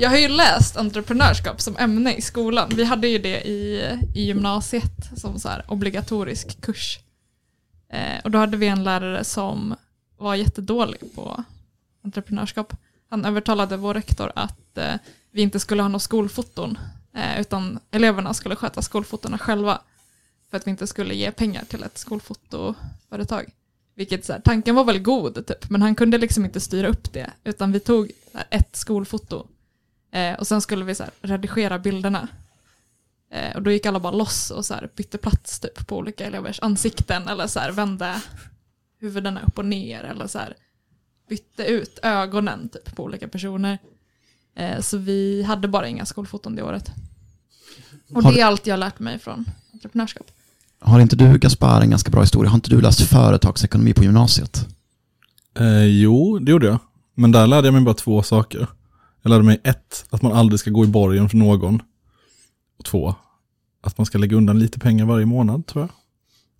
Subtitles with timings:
[0.00, 2.68] Jag har ju läst entreprenörskap som ämne i skolan.
[2.74, 3.80] Vi hade ju det i,
[4.14, 6.98] i gymnasiet som så här obligatorisk kurs.
[7.88, 9.76] Eh, och då hade vi en lärare som
[10.16, 11.44] var jättedålig på
[12.04, 12.76] entreprenörskap.
[13.10, 14.94] Han övertalade vår rektor att eh,
[15.30, 16.78] vi inte skulle ha några skolfoton,
[17.14, 19.80] eh, utan eleverna skulle sköta skolfotona själva.
[20.50, 23.52] För att vi inte skulle ge pengar till ett skolfotoföretag.
[23.94, 27.12] Vilket så här, tanken var väl god, typ, men han kunde liksom inte styra upp
[27.12, 27.30] det.
[27.44, 29.46] Utan vi tog här, ett skolfoto
[30.12, 32.28] eh, och sen skulle vi så här, redigera bilderna.
[33.32, 36.26] Eh, och då gick alla bara loss och så här, bytte plats typ, på olika
[36.26, 38.20] elevers ansikten eller så här, vände
[39.00, 40.54] huvudena upp och ner eller så här,
[41.28, 43.78] bytte ut ögonen typ, på olika personer.
[44.56, 46.90] Eh, så vi hade bara inga skolfoton det året.
[48.14, 50.26] Och Har- det är allt jag har lärt mig från entreprenörskap.
[50.82, 52.50] Har inte du, Gaspar, en ganska bra historia?
[52.50, 54.66] Har inte du läst företagsekonomi på gymnasiet?
[55.58, 56.78] Eh, jo, det gjorde jag.
[57.14, 58.66] Men där lärde jag mig bara två saker.
[59.22, 61.82] Jag lärde mig ett, att man aldrig ska gå i borgen för någon.
[62.78, 63.14] Och två,
[63.82, 65.90] att man ska lägga undan lite pengar varje månad, tror jag.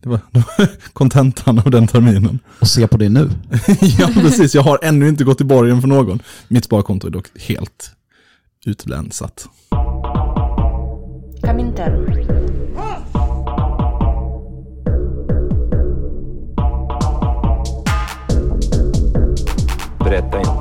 [0.03, 2.39] Det var det var kontentan av den terminen.
[2.61, 3.31] Och se på det nu.
[3.99, 4.55] ja, precis.
[4.55, 6.23] Jag har ännu inte gått i borgen för någon.
[6.49, 7.93] Mitt sparkonto är dock helt
[8.65, 9.49] utlänsat.
[19.99, 20.60] Berätta inte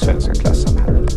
[0.00, 1.14] svenska klassamhället.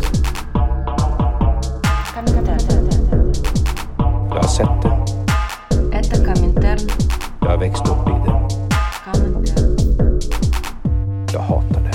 [4.30, 5.04] Jag har sett det.
[7.42, 8.34] Jag har växt upp i det.
[11.34, 11.94] Jag hatar det.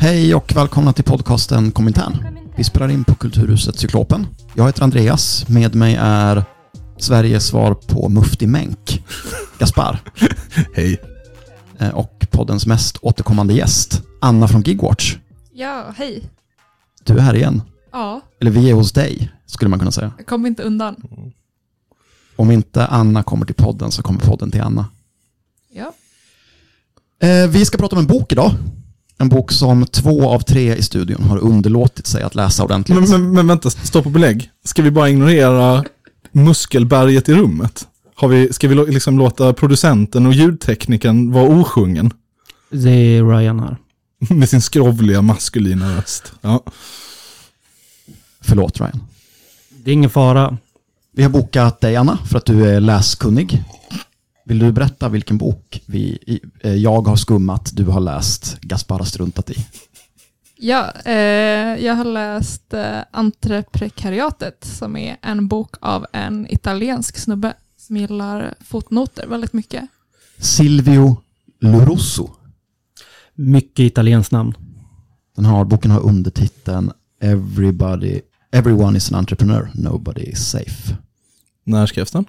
[0.00, 2.26] Hej och välkomna till podcasten Komintern.
[2.56, 4.26] Vi spelar in på Kulturhuset Cyklopen.
[4.54, 6.44] Jag heter Andreas, med mig är
[6.98, 9.02] Sveriges svar på Mufti Menk,
[9.58, 9.98] Gaspar.
[10.74, 11.00] Hej.
[11.78, 15.16] Eh, och poddens mest återkommande gäst, Anna från Gigwatch.
[15.52, 16.22] Ja, hej.
[17.04, 17.62] Du är här igen.
[17.92, 20.12] Ja, Eller vi är hos dig, skulle man kunna säga.
[20.16, 20.96] jag kom inte undan.
[22.36, 24.86] Om inte Anna kommer till podden så kommer podden till Anna.
[25.72, 25.92] Ja.
[27.28, 28.50] Eh, Vi ska prata om en bok idag.
[29.18, 32.98] En bok som två av tre i studion har underlåtit sig att läsa ordentligt.
[33.00, 34.50] Men, men, men vänta, stopp och belägg.
[34.64, 35.84] Ska vi bara ignorera
[36.32, 37.88] muskelberget i rummet?
[38.14, 42.10] Har vi, ska vi liksom låta producenten och ljudteknikern vara osjungen?
[42.72, 43.76] Det är Ryan här.
[44.34, 46.32] Med sin skrovliga maskulina röst.
[46.40, 46.64] Ja.
[48.40, 49.00] Förlåt Ryan.
[49.68, 50.58] Det är ingen fara.
[51.12, 53.64] Vi har bokat dig Anna för att du är läskunnig.
[54.44, 56.18] Vill du berätta vilken bok vi,
[56.60, 59.66] eh, jag har skummat, du har läst, Gaspar har struntat i?
[60.56, 67.54] Ja, eh, jag har läst eh, Entreprekariatet som är en bok av en italiensk snubbe
[67.76, 69.84] som gillar fotnoter väldigt mycket.
[70.38, 71.16] Silvio
[71.60, 72.30] Lorusso.
[73.34, 74.54] Mycket italienskt namn.
[75.36, 78.20] Den har, boken har undertiteln Everybody,
[78.52, 80.96] Everyone is an entrepreneur, nobody is safe.
[81.64, 82.24] När skrevs den?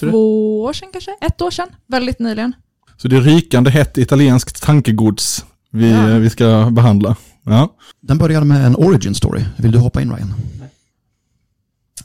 [0.00, 1.10] Två år sedan kanske?
[1.20, 1.68] Ett år sedan?
[1.86, 2.52] Väldigt nyligen.
[2.96, 6.18] Så det är rykande hett italienskt tankegods vi, Ja.
[6.18, 7.16] vi ska behandla.
[7.44, 7.76] Ja.
[8.00, 9.44] Den börjar med en origin story.
[9.58, 10.34] Vill du hoppa in Ryan?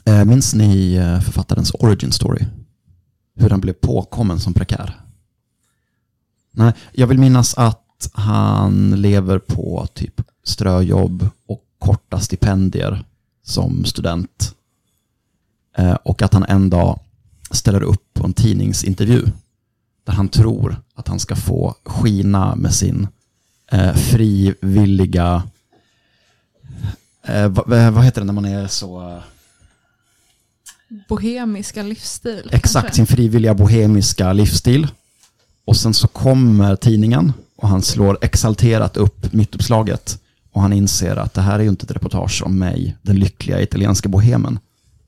[0.04, 2.44] Eh, Minns ni eh, författarens origin story?
[3.36, 5.00] Hur han blev påkommen som prekär?
[6.52, 13.04] Nej, jag vill minnas att han lever på typ ströjobb och korta stipendier
[13.44, 14.54] som student.
[15.76, 17.00] Eh, Och att han en dag
[17.50, 19.26] ställer upp på en tidningsintervju
[20.04, 23.08] där han tror att han ska få skina med sin
[23.72, 25.42] eh, frivilliga
[27.22, 29.22] Eh, vad, vad heter det när man är så...
[31.08, 32.50] Bohemiska livsstil.
[32.52, 32.96] Exakt, kanske.
[32.96, 34.88] sin frivilliga bohemiska livsstil.
[35.70, 40.18] Och sen så kommer tidningen och han slår exalterat upp mittuppslaget.
[40.52, 43.60] Och han inser att det här är ju inte ett reportage om mig, den lyckliga
[43.60, 44.58] italienska bohemen.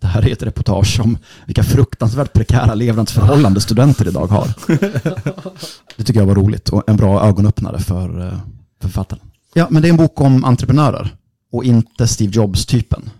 [0.00, 4.48] Det här är ett reportage om vilka fruktansvärt prekära levnadsförhållanden studenter idag har.
[5.96, 8.38] Det tycker jag var roligt och en bra ögonöppnare för eh,
[8.80, 9.22] för författaren.
[9.54, 11.16] Ja, men det är en bok om entreprenörer
[11.53, 13.10] och inte Steve Jobs-typen.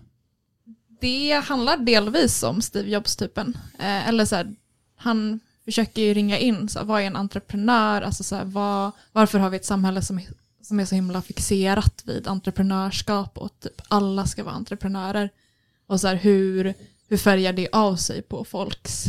[1.01, 3.57] Det handlar delvis om Steve Jobs-typen.
[3.79, 4.55] Eh, eller så här,
[4.97, 8.03] han försöker ju ringa in, så här, vad är en entreprenör?
[8.03, 10.21] Alltså så här, vad, varför har vi ett samhälle som,
[10.63, 15.31] som är så himla fixerat vid entreprenörskap och typ alla ska vara entreprenörer?
[15.87, 16.75] Och så här, hur,
[17.09, 19.05] hur färgar det av sig på folks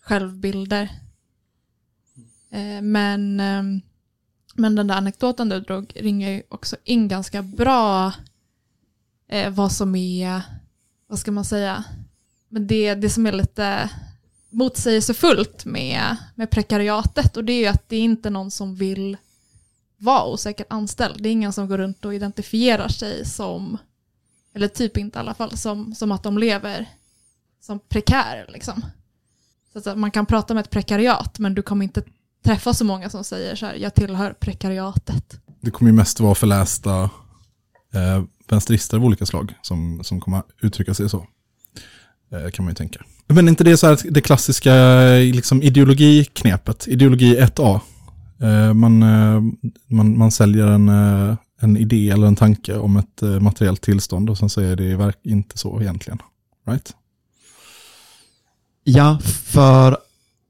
[0.00, 0.82] självbilder?
[2.50, 3.62] Eh, men, eh,
[4.54, 8.12] men den där anekdoten du drog ringer ju också in ganska bra
[9.28, 10.42] eh, vad som är
[11.06, 11.84] vad ska man säga,
[12.48, 13.90] men det, det som är lite
[14.56, 19.16] motsägelsefullt med, med prekariatet och det är ju att det är inte någon som vill
[19.96, 21.22] vara osäkert anställd.
[21.22, 23.78] Det är ingen som går runt och identifierar sig som,
[24.54, 26.88] eller typ inte i alla fall, som, som att de lever
[27.60, 28.46] som prekär.
[28.48, 28.84] Liksom.
[29.72, 32.02] Så att man kan prata med ett prekariat men du kommer inte
[32.44, 35.40] träffa så många som säger så här, jag tillhör prekariatet.
[35.60, 37.02] Det kommer ju mest vara förlästa
[37.94, 41.26] eh, vänsterister av olika slag som, som kommer uttrycka sig så.
[42.32, 43.04] Eh, kan man ju tänka.
[43.26, 44.74] Men är inte det så här det klassiska
[45.18, 46.88] liksom, ideologiknepet?
[46.88, 47.80] Ideologi 1A.
[48.40, 49.40] Eh, man, eh,
[49.86, 54.38] man, man säljer en, eh, en idé eller en tanke om ett materiellt tillstånd och
[54.38, 56.18] sen säger det verk- inte så egentligen.
[56.66, 56.94] Right?
[58.84, 59.96] Ja, för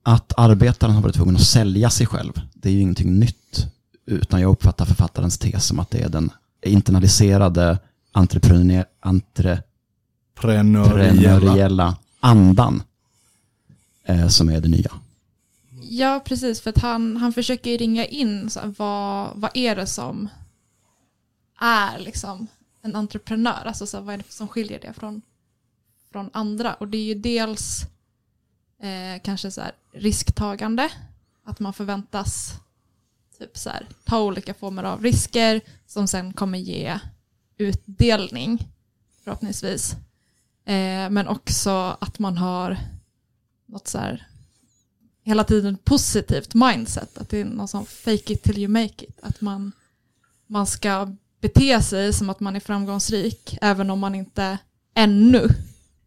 [0.02, 2.32] att arbetaren har varit tvungen att sälja sig själv.
[2.54, 3.66] Det är ju ingenting nytt.
[4.06, 6.30] Utan jag uppfattar författarens tes som att det är den
[6.66, 7.78] internaliserade
[8.12, 11.96] entreprenör, entreprenöriella
[12.26, 12.82] andan
[14.04, 14.92] eh, som är det nya.
[15.80, 19.76] Ja, precis, för att han, han försöker ju ringa in så här, vad, vad är
[19.76, 20.28] det som
[21.58, 22.46] är liksom
[22.82, 25.22] en entreprenör, alltså så här, vad är det som skiljer det från,
[26.12, 26.74] från andra?
[26.74, 27.82] Och det är ju dels
[28.82, 30.90] eh, kanske så här, risktagande,
[31.44, 32.52] att man förväntas
[33.38, 36.98] typ så här, ta olika former av risker som sen kommer ge
[37.58, 38.68] utdelning
[39.24, 39.96] förhoppningsvis.
[40.66, 42.76] Eh, men också att man har
[43.66, 44.26] något så här
[45.24, 47.18] hela tiden positivt mindset.
[47.18, 49.18] Att det är någon sån fake it till you make it.
[49.22, 49.72] Att man,
[50.46, 51.08] man ska
[51.40, 54.58] bete sig som att man är framgångsrik även om man inte
[54.94, 55.48] ännu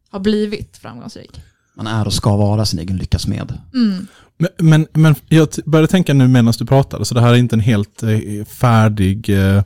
[0.10, 1.42] har blivit framgångsrik.
[1.74, 3.58] Man är och ska vara sin egen lyckas med.
[3.74, 4.08] Mm.
[4.38, 7.56] Men, men, men jag började tänka nu medan du pratade, så det här är inte
[7.56, 9.64] en helt eh, färdig, eh,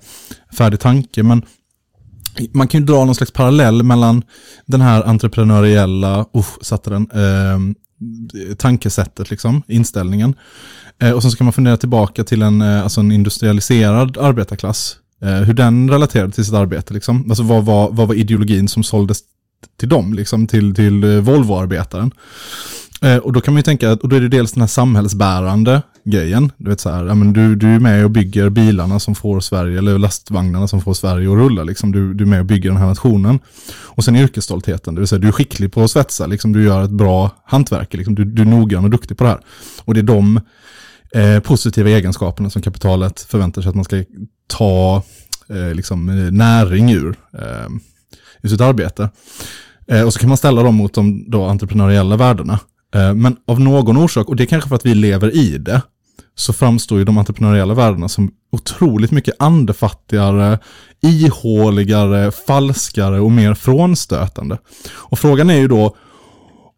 [0.57, 1.45] färdig tanke, men
[2.53, 4.24] man kan ju dra någon slags parallell mellan
[4.65, 10.35] den här entreprenöriella, usch, satte den, eh, tankesättet, liksom, inställningen.
[11.01, 14.95] Eh, och sen så kan man fundera tillbaka till en, eh, alltså en industrialiserad arbetarklass.
[15.21, 17.25] Eh, hur den relaterade till sitt arbete, liksom.
[17.30, 19.19] Alltså vad var, vad var ideologin som såldes
[19.80, 22.12] till dem, liksom, till, till eh, Volvo-arbetaren.
[23.01, 24.68] Eh, och då kan man ju tänka, att- och då är det dels den här
[24.68, 26.51] samhällsbärande grejen.
[26.57, 29.39] Du vet så här, ja, men du, du är med och bygger bilarna som får
[29.39, 31.63] Sverige, eller lastvagnarna som får Sverige att rulla.
[31.63, 31.91] Liksom.
[31.91, 33.39] Du, du är med och bygger den här nationen.
[33.75, 36.83] Och sen yrkesstoltheten, det vill säga du är skicklig på att svetsa, liksom, du gör
[36.83, 38.15] ett bra hantverk, liksom.
[38.15, 39.39] du, du är noggrann och duktig på det här.
[39.85, 40.39] Och det är de
[41.15, 44.03] eh, positiva egenskaperna som kapitalet förväntar sig att man ska
[44.47, 45.03] ta
[45.49, 47.67] eh, liksom, näring ur eh,
[48.41, 49.09] i sitt arbete.
[49.88, 52.59] Eh, och så kan man ställa dem mot de då, entreprenöriella värdena.
[52.95, 55.81] Eh, men av någon orsak, och det är kanske för att vi lever i det,
[56.35, 60.59] så framstår ju de entreprenöriella värdena som otroligt mycket andefattigare,
[61.01, 64.57] ihåligare, falskare och mer frånstötande.
[64.91, 65.95] Och frågan är ju då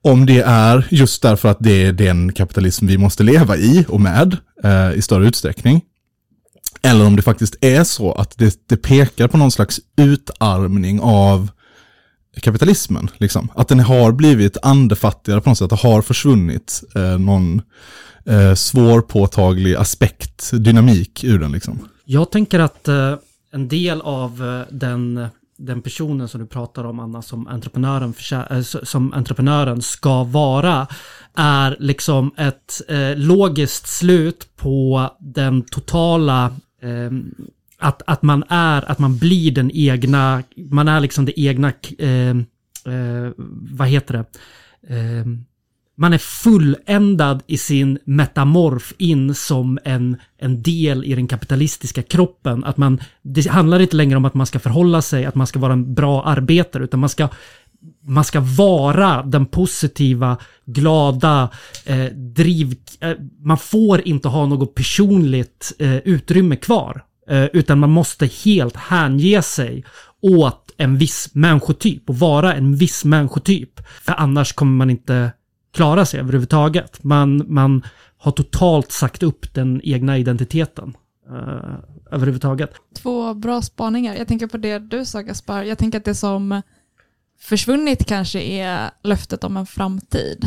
[0.03, 4.01] om det är just därför att det är den kapitalism vi måste leva i och
[4.01, 5.81] med eh, i större utsträckning.
[6.81, 11.49] Eller om det faktiskt är så att det, det pekar på någon slags utarmning av
[12.41, 13.09] kapitalismen.
[13.17, 13.51] Liksom.
[13.55, 17.61] Att den har blivit andefattigare på något sätt, det har försvunnit eh, någon
[18.27, 21.51] eh, svårpåtaglig aspekt, dynamik ur den.
[21.51, 21.87] Liksom.
[22.05, 23.15] Jag tänker att eh,
[23.51, 25.27] en del av eh, den,
[25.57, 30.23] den personen som du pratar om, Anna, som entreprenören, försä- äh, eh, som entreprenören ska
[30.23, 30.87] vara,
[31.35, 36.45] är liksom ett eh, logiskt slut på den totala
[36.81, 37.11] eh,
[37.77, 42.29] att, att man är, att man blir den egna, man är liksom det egna, eh,
[42.29, 43.31] eh,
[43.71, 44.25] vad heter det?
[44.95, 45.45] Ehm,
[45.97, 52.63] man är fulländad i sin metamorf in som en, en del i den kapitalistiska kroppen.
[52.63, 55.59] Att man, det handlar inte längre om att man ska förhålla sig, att man ska
[55.59, 57.29] vara en bra arbetare, utan man ska,
[58.07, 61.49] man ska vara den positiva, glada,
[61.85, 62.75] eh, driv...
[62.99, 67.03] Eh, man får inte ha något personligt eh, utrymme kvar.
[67.29, 69.85] Eh, utan man måste helt hänge sig
[70.21, 73.87] åt en viss människotyp och vara en viss människotyp.
[74.01, 75.31] För annars kommer man inte
[75.75, 77.03] klara sig överhuvudtaget.
[77.03, 77.83] Man, man
[78.17, 80.97] har totalt sagt upp den egna identiteten
[81.29, 81.75] eh,
[82.11, 82.73] överhuvudtaget.
[82.93, 84.15] Två bra spaningar.
[84.15, 85.63] Jag tänker på det du sa Gaspar.
[85.63, 86.61] Jag tänker att det som
[87.39, 90.45] försvunnit kanske är löftet om en framtid.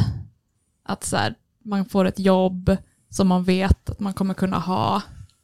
[0.85, 2.77] Att så här, man får ett jobb
[3.11, 5.03] som man vet att man kommer kunna ha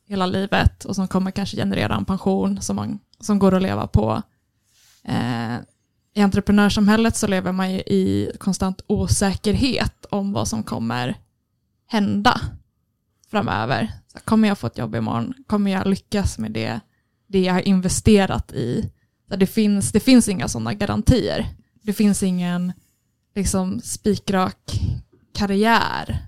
[0.09, 3.87] hela livet och som kommer kanske generera en pension som, man, som går att leva
[3.87, 4.23] på.
[5.05, 5.57] Eh,
[6.15, 11.17] i entreprenörssamhället så lever man ju i konstant osäkerhet om vad som kommer
[11.87, 12.41] hända
[13.31, 13.93] framöver.
[14.13, 15.35] Så kommer jag få ett jobb imorgon?
[15.47, 16.81] Kommer jag lyckas med det,
[17.27, 18.91] det jag har investerat i?
[19.29, 21.47] Så det, finns, det finns inga sådana garantier.
[21.83, 22.73] Det finns ingen
[23.35, 24.81] liksom, spikrak
[25.35, 26.19] karriär.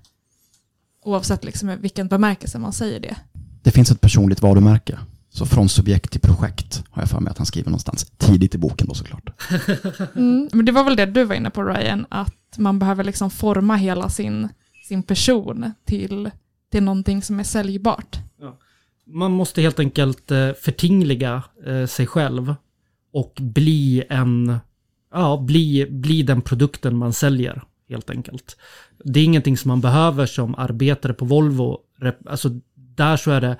[1.03, 3.15] Oavsett liksom, i vilken bemärkelse man säger det.
[3.63, 4.99] det finns ett personligt varumärke.
[5.37, 8.11] Så från subjekt till projekt har jag för mig att han skriver någonstans.
[8.17, 9.29] Tidigt i boken då såklart.
[10.15, 13.29] Mm, men det var väl det du var inne på Ryan, att man behöver liksom
[13.29, 14.49] forma hela sin,
[14.87, 16.29] sin person till,
[16.71, 18.17] till någonting som är säljbart.
[19.05, 22.55] Man måste helt enkelt eh, förtingliga eh, sig själv
[23.13, 24.57] och bli en,
[25.13, 28.57] ja, bli, bli den produkten man säljer helt enkelt.
[29.03, 31.79] Det är ingenting som man behöver som arbetare på Volvo.
[32.25, 33.57] Alltså där så är det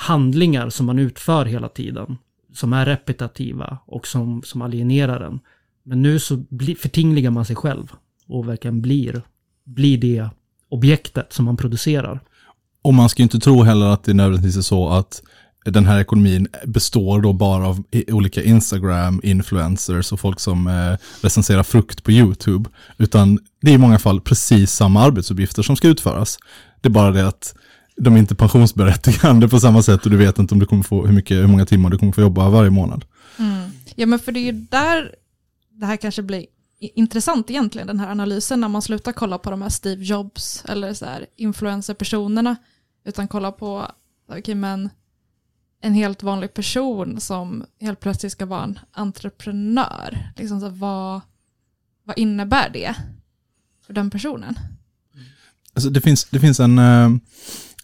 [0.00, 2.16] handlingar som man utför hela tiden
[2.54, 5.40] som är repetitiva och som, som alienerar en.
[5.84, 7.92] Men nu så bli, förtingligar man sig själv
[8.28, 9.22] och verkligen blir,
[9.64, 10.28] blir det
[10.68, 12.20] objektet som man producerar.
[12.82, 15.22] Och man ska ju inte tro heller att det nödvändigtvis är så att
[15.64, 22.04] den här ekonomin består då bara av olika Instagram-influencers och folk som eh, recenserar frukt
[22.04, 22.70] på YouTube.
[22.98, 26.38] Utan det är i många fall precis samma arbetsuppgifter som ska utföras.
[26.80, 27.54] Det är bara det att
[27.98, 31.06] de är inte pensionsberättigande på samma sätt och du vet inte om du kommer få,
[31.06, 33.04] hur, mycket, hur många timmar du kommer få jobba varje månad.
[33.94, 35.14] Ja, men för det är ju där
[35.70, 36.46] det här kanske blir
[36.80, 40.94] intressant egentligen, den här analysen, när man slutar kolla på de här Steve Jobs eller
[40.94, 42.56] så här influencerpersonerna,
[43.04, 43.86] utan kolla på,
[44.28, 44.90] okej men
[45.80, 50.32] en helt vanlig person som helt plötsligt ska vara en entreprenör.
[50.36, 51.20] Liksom så, vad,
[52.04, 52.94] vad innebär det
[53.86, 54.58] för den personen?
[55.74, 57.10] Alltså det, finns, det finns en, eh,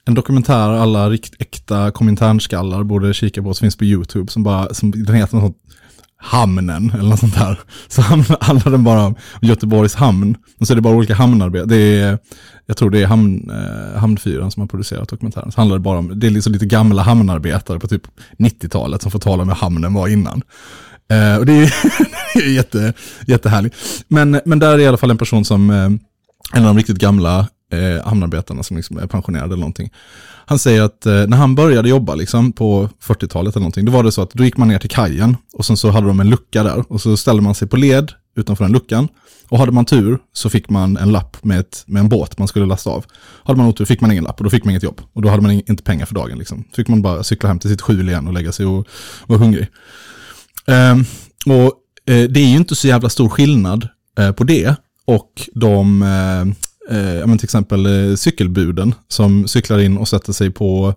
[0.04, 4.75] en dokumentär alla rikt, äkta kominternskallar borde kika på, som finns på YouTube, som bara,
[4.75, 5.56] som, den heter något sånt,
[6.16, 7.61] Hamnen eller något sånt där.
[7.88, 8.02] Så
[8.40, 10.37] handlar den bara om Göteborgs hamn.
[10.61, 11.68] Och så är det bara olika hamnarbetare.
[11.68, 12.18] Det är,
[12.66, 15.52] jag tror det är hamn, eh, Hamnfyran som har producerat dokumentären.
[15.52, 18.02] Så handlar det bara om, det är liksom lite gamla hamnarbetare på typ
[18.38, 20.42] 90-talet som får tala om hur hamnen var innan.
[21.11, 21.75] Eh, och det är,
[22.34, 22.92] det är jätte,
[23.26, 23.76] jättehärligt.
[24.08, 25.90] Men, men där är i alla fall en person som, eh,
[26.52, 29.90] en av de riktigt gamla eh, hamnarbetarna som liksom är pensionerade eller någonting.
[30.47, 34.02] Han säger att eh, när han började jobba liksom, på 40-talet eller någonting, då var
[34.02, 36.31] det så att då gick man ner till kajen och sen så hade de en
[36.31, 39.09] lucka där och så ställde man sig på led utanför den luckan.
[39.49, 42.49] Och hade man tur så fick man en lapp med, ett, med en båt man
[42.49, 43.04] skulle lasta av.
[43.45, 45.00] Hade man otur fick man ingen lapp och då fick man inget jobb.
[45.12, 46.38] Och då hade man inte pengar för dagen.
[46.38, 46.64] Liksom.
[46.73, 48.87] fick man bara cykla hem till sitt skjul igen och lägga sig och
[49.26, 49.66] vara hungrig.
[50.66, 51.04] Ehm,
[51.47, 51.73] och
[52.14, 53.88] eh, det är ju inte så jävla stor skillnad
[54.19, 54.76] eh, på det
[55.07, 60.50] och de, eh, eh, men till exempel eh, cykelbuden som cyklar in och sätter sig
[60.50, 60.95] på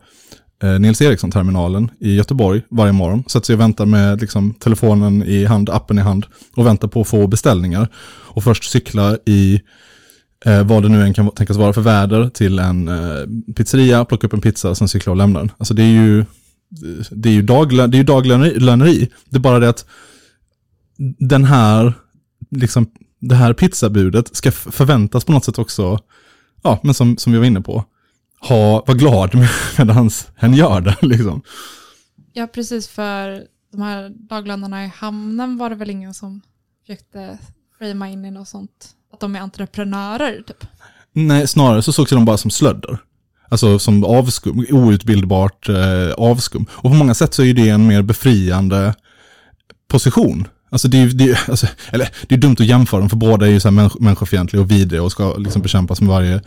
[0.63, 3.23] eh, Nils Eriksson-terminalen i Göteborg varje morgon.
[3.27, 6.25] Sätter sig och väntar med liksom, telefonen i hand, appen i hand
[6.55, 7.87] och väntar på att få beställningar.
[8.27, 9.61] Och först cykla i
[10.45, 14.27] eh, vad det nu än kan tänkas vara för väder till en eh, pizzeria, plocka
[14.27, 15.51] upp en pizza och sen cykla och lämna den.
[15.57, 16.25] Alltså det är ju,
[17.11, 19.09] det är ju, daglö, det är ju daglöneri.
[19.29, 19.85] Det är bara det att
[21.19, 21.93] den här,
[22.51, 22.87] liksom,
[23.19, 25.99] det här pizzabudet ska förväntas på något sätt också,
[26.61, 27.85] ja, men som, som vi var inne på,
[28.39, 30.97] ha, vara glad med, medan hen gör det.
[31.01, 31.41] Liksom.
[32.33, 36.41] Ja, precis för de här daglönarna i hamnen var det väl ingen som
[36.81, 37.37] försökte
[37.79, 40.65] framea in i något sånt, att de är entreprenörer typ.
[41.13, 42.97] Nej, snarare så sågs de bara som slödder.
[43.49, 46.65] Alltså som avskum, outbildbart eh, avskum.
[46.71, 48.95] Och på många sätt så är det en mer befriande
[49.87, 50.47] position.
[50.69, 53.47] Alltså det är ju, det alltså, eller det är dumt att jämföra dem, för båda
[53.47, 56.41] är ju så här människ- människofientliga och vidriga och ska liksom bekämpas med varje,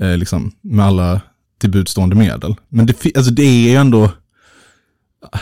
[0.00, 1.20] eh, liksom, med alla
[1.60, 2.54] tillbudstående medel.
[2.68, 4.10] Men det, alltså det är ju ändå,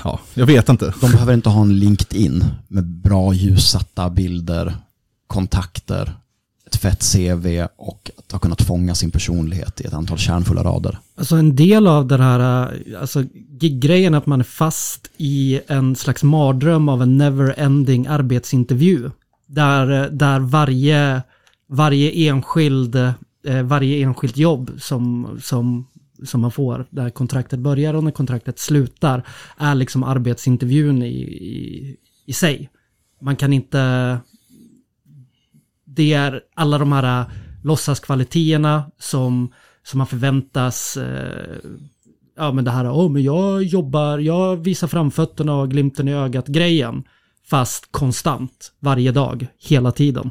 [0.05, 0.95] ja, jag vet inte.
[1.01, 4.77] De behöver inte ha en LinkedIn med bra ljussatta bilder,
[5.27, 6.15] kontakter,
[6.75, 10.99] ett fett CV och att ha kunnat fånga sin personlighet i ett antal kärnfulla rader.
[11.17, 15.97] Alltså en del av den här, eh, alltså gig-grejen att man är fast i en
[15.97, 19.11] slags mardröm av en never-ending arbetsintervju.
[19.47, 21.23] Där, eh, där varje,
[21.69, 22.97] varje enskild,
[23.47, 25.87] eh, varje enskilt jobb som, som,
[26.25, 29.27] som man får, där kontraktet börjar och när kontraktet slutar,
[29.57, 32.71] är liksom arbetsintervjun i, i, i sig.
[33.21, 34.19] Man kan inte,
[35.97, 37.27] det är alla de här äh,
[37.63, 41.57] låtsaskvaliteterna som, som man förväntas, eh,
[42.37, 46.47] ja men det här, åh men jag jobbar, jag visar framfötterna och glimten i ögat
[46.47, 47.05] grejen.
[47.51, 50.31] Fast konstant, varje dag, hela tiden.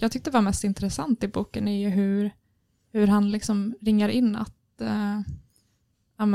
[0.00, 2.30] Jag tyckte var mest intressant i boken är ju hur,
[2.92, 5.20] hur han liksom ringar in att eh,
[6.18, 6.26] ja,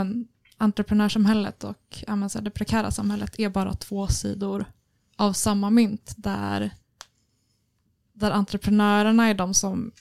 [0.58, 4.66] entreprenörssamhället och ja, så det prekära samhället är bara två sidor
[5.16, 6.72] av samma mynt där,
[8.14, 9.92] där entreprenörerna är de som,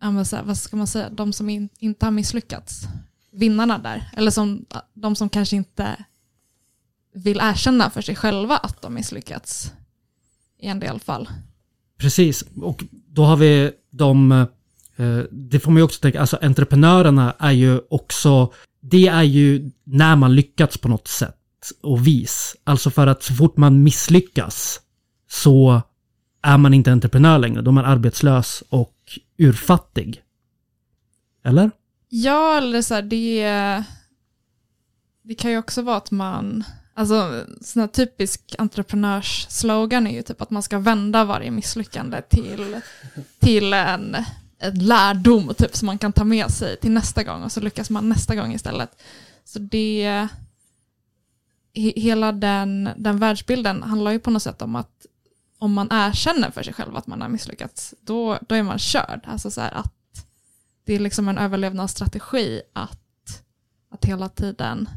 [0.00, 2.82] ja, så vad ska man säga, de som in, inte har misslyckats.
[3.30, 6.04] Vinnarna där, eller som, de som kanske inte
[7.12, 9.72] vill erkänna för sig själva att de misslyckats
[10.58, 11.28] i en del fall.
[11.98, 14.32] Precis, och då har vi de,
[14.96, 19.70] eh, det får man ju också tänka, alltså entreprenörerna är ju också, det är ju
[19.84, 21.34] när man lyckats på något sätt
[21.82, 22.56] och vis.
[22.64, 24.80] Alltså för att så fort man misslyckas
[25.30, 25.82] så
[26.42, 28.94] är man inte entreprenör längre, då är man arbetslös och
[29.38, 30.22] urfattig.
[31.44, 31.70] Eller?
[32.08, 33.84] Ja, eller så här, det,
[35.22, 40.42] det kan ju också vara att man, alltså sån här typisk entreprenörsslogan är ju typ
[40.42, 42.80] att man ska vända varje misslyckande till,
[43.38, 44.16] till en,
[44.58, 47.90] en lärdom typ som man kan ta med sig till nästa gång och så lyckas
[47.90, 49.02] man nästa gång istället.
[49.44, 50.28] Så det,
[51.74, 55.06] hela den, den världsbilden handlar ju på något sätt om att
[55.58, 59.20] om man erkänner för sig själv att man har misslyckats, då, då är man körd.
[59.24, 60.26] Alltså så här att
[60.84, 63.42] det är liksom en överlevnadsstrategi att,
[63.90, 64.88] att hela tiden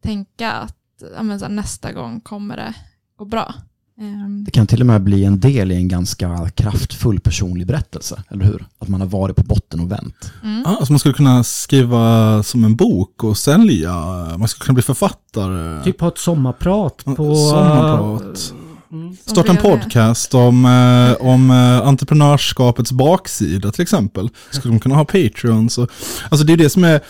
[0.00, 2.74] tänka att ja, men så här, nästa gång kommer det
[3.16, 3.54] gå bra.
[4.00, 8.22] Ehm, Det kan till och med bli en del i en ganska kraftfull personlig berättelse,
[8.28, 8.66] eller hur?
[8.78, 10.32] Att man har varit på botten och vänt.
[10.42, 10.62] mm.
[10.64, 13.94] Ja, alltså man skulle kunna skriva som en bok och sälja.
[14.38, 15.84] Man skulle kunna bli författare.
[15.84, 17.36] Typ ha ett sommarprat på...
[17.36, 18.52] Sommarprat.
[18.92, 19.16] Mm.
[19.26, 24.28] Starta en podcast om, eh, om eh, entreprenörskapets baksida till exempel.
[24.50, 25.78] Skulle de kunna ha Patreons?
[25.78, 25.90] Och,
[26.30, 27.00] alltså det är det som, är,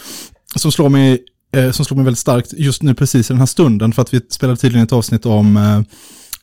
[0.56, 1.18] som, slår mig,
[1.52, 3.92] eh, som slår mig väldigt starkt just nu precis i den här stunden.
[3.92, 5.84] För att vi spelade tydligen ett avsnitt om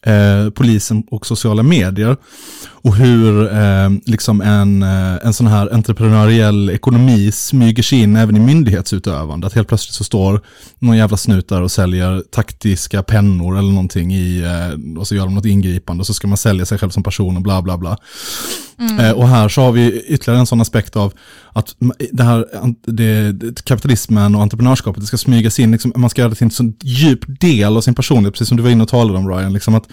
[0.03, 2.17] eh, polisen och sociala medier.
[2.65, 8.35] Och hur eh, liksom en, eh, en sån här entreprenöriell ekonomi smyger sig in även
[8.35, 9.47] i myndighetsutövande.
[9.47, 10.41] Att helt plötsligt så står
[10.79, 15.25] någon jävla snut där och säljer taktiska pennor eller någonting i, eh, och så gör
[15.25, 17.77] de något ingripande och så ska man sälja sig själv som person och bla bla
[17.77, 17.97] bla.
[18.89, 19.05] Mm.
[19.05, 21.13] Eh, och här så har vi ytterligare en sån aspekt av
[21.53, 21.75] att
[22.11, 22.45] det här,
[22.91, 26.45] det, det, kapitalismen och entreprenörskapet, det ska smygas in, liksom, man ska göra det till
[26.45, 29.29] en sån djup del av sin personlighet, precis som du var inne och talade om
[29.29, 29.87] Ryan, liksom att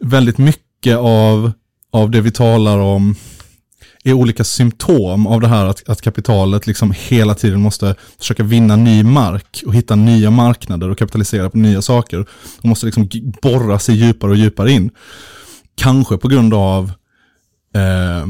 [0.00, 1.52] väldigt mycket av,
[1.92, 3.16] av det vi talar om
[4.04, 8.76] är olika symptom av det här att, att kapitalet liksom hela tiden måste försöka vinna
[8.76, 12.26] ny mark och hitta nya marknader och kapitalisera på nya saker.
[12.58, 13.08] Och måste liksom
[13.42, 14.90] borra sig djupare och djupare in.
[15.74, 16.92] Kanske på grund av
[17.78, 18.26] eh,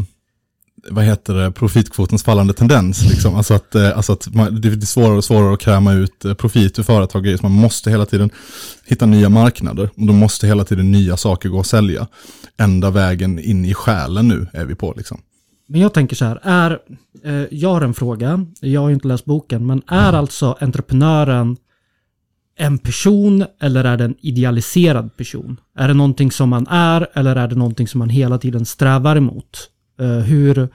[0.91, 3.05] vad heter det, profitkvotens fallande tendens.
[3.11, 3.35] Liksom.
[3.35, 6.35] Alltså att, eh, alltså att man, det är svårare och svårare att kräma ut eh,
[6.35, 7.37] profit ur företag.
[7.39, 8.31] så Man måste hela tiden
[8.85, 9.91] hitta nya marknader.
[9.97, 12.07] Och då måste hela tiden nya saker gå att sälja.
[12.57, 14.95] Enda vägen in i själen nu är vi på.
[14.97, 15.21] Liksom.
[15.69, 16.79] Men jag tänker så här, är,
[17.25, 21.57] eh, jag har en fråga, jag har ju inte läst boken, men är alltså entreprenören
[22.59, 25.61] en person eller är det en idealiserad person?
[25.75, 29.17] Är det någonting som man är eller är det någonting som man hela tiden strävar
[29.17, 29.71] emot?
[30.01, 30.69] Eh, hur,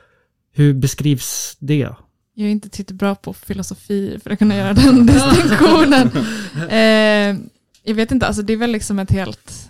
[0.54, 1.90] hur beskrivs det?
[2.34, 6.10] Jag är inte tillräckligt bra på filosofi för att kunna göra den distinktionen.
[6.70, 7.38] Eh,
[7.84, 9.70] jag vet inte, alltså det är väl liksom ett helt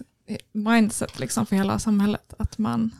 [0.51, 2.91] mindset liksom för hela samhället att man,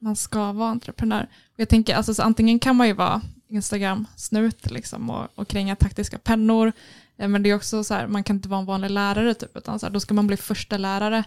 [0.00, 1.22] man ska vara entreprenör.
[1.22, 5.76] Och jag tänker, alltså, så antingen kan man ju vara Instagram-snut liksom, och, och kränga
[5.76, 6.72] taktiska pennor,
[7.20, 9.56] Eh, men det är också så här, man kan inte vara en vanlig lärare typ,
[9.56, 11.24] utan så här, då ska man bli första lärare.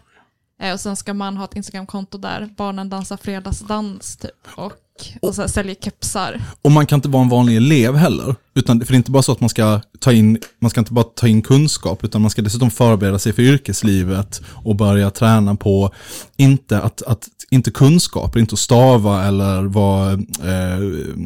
[0.62, 4.74] Eh, och sen ska man ha ett Instagram-konto där barnen dansar fredagsdans typ, och,
[5.22, 6.42] och så här, säljer kepsar.
[6.62, 8.36] Och man kan inte vara en vanlig elev heller.
[8.56, 10.94] Utan, för det är inte bara så att man ska ta in, man ska inte
[10.94, 15.56] bara ta in kunskap, utan man ska dessutom förbereda sig för yrkeslivet och börja träna
[15.56, 15.94] på,
[16.38, 20.14] inte att, att inte kunskaper, inte att stava eller vad,
[20.44, 20.80] eh,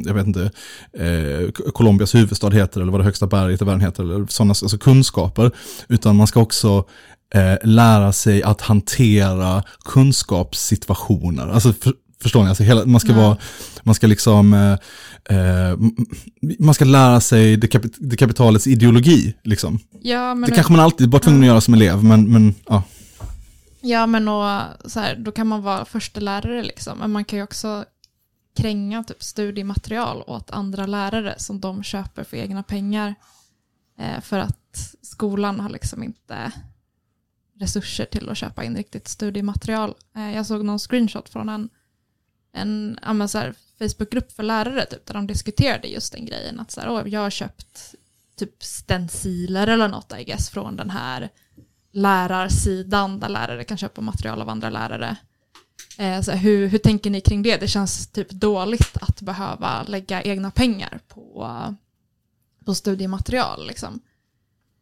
[0.05, 0.51] jag vet inte,
[0.93, 4.77] eh, Colombias huvudstad heter eller vad det högsta berget i världen heter, eller sådana alltså
[4.77, 5.51] kunskaper,
[5.87, 6.85] utan man ska också
[7.35, 11.47] eh, lära sig att hantera kunskapssituationer.
[11.47, 12.49] Alltså för, förstår ni?
[12.49, 13.17] Alltså hela, man ska Ja.
[13.17, 13.37] vara,
[13.83, 15.77] man ska liksom, eh, eh,
[16.59, 19.33] man ska lära sig det, kapit det kapitalets ideologi.
[19.43, 19.79] Liksom.
[20.01, 22.83] Ja, men Det kanske man alltid var tvungen att göra som elev, men, men ja.
[23.81, 26.97] Ja, men och, så här, då kan man vara första lärare liksom.
[26.97, 27.85] Men man kan ju också
[28.57, 33.15] kränga typ studiematerial åt andra lärare som de köper för egna pengar.
[33.99, 36.51] Eh, för att skolan har liksom inte
[37.59, 39.95] resurser till att köpa in riktigt studiematerial.
[40.15, 41.69] Eh, jag såg någon screenshot från en,
[42.53, 46.59] en ja, så här, Facebookgrupp för lärare typ, där de diskuterade just den grejen.
[46.59, 47.95] Att så här, jag har köpt
[48.35, 51.29] typ stenciler eller något I guess från den här
[51.91, 55.17] lärarsidan där lärare kan köpa material av andra lärare.
[55.97, 57.57] Eh, så här, hur, hur tänker ni kring det?
[57.57, 61.51] Det känns typ dåligt att behöva lägga egna pengar på,
[62.65, 63.67] på studiematerial.
[63.67, 64.01] Liksom.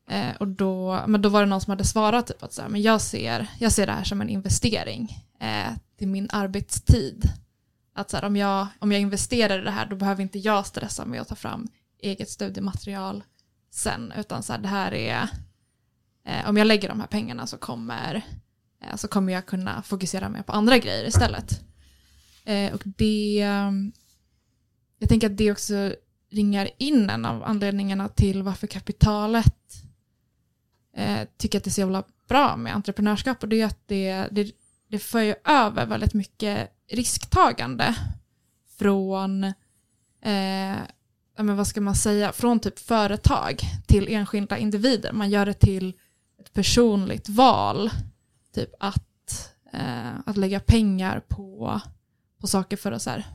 [0.07, 2.69] Eh, och då, men då var det någon som hade svarat typ att så här,
[2.69, 7.29] men jag, ser, jag ser det här som en investering eh, till min arbetstid.
[7.93, 10.65] Att så här, om, jag, om jag investerar i det här då behöver inte jag
[10.65, 11.67] stressa med att ta fram
[11.99, 13.23] eget studiematerial
[13.71, 14.13] sen.
[14.17, 15.29] Utan så här, det här är
[16.25, 18.21] eh, om jag lägger de här pengarna så kommer,
[18.81, 21.61] eh, så kommer jag kunna fokusera mer på andra grejer istället.
[22.45, 23.35] Eh, och det,
[24.99, 25.93] jag tänker att det också
[26.31, 29.84] ringar in en av anledningarna till varför kapitalet
[30.95, 34.27] eh, tycker att det är så jävla bra med entreprenörskap och det är att det,
[34.31, 34.51] det,
[34.87, 37.95] det för ju över väldigt mycket risktagande
[38.77, 39.43] från,
[40.21, 40.77] eh,
[41.35, 45.11] ja, men vad ska man säga, från typ företag till enskilda individer.
[45.11, 45.93] Man gör det till
[46.39, 47.89] ett personligt val,
[48.55, 51.81] typ att, eh, att lägga pengar på,
[52.41, 53.25] på saker för att så här,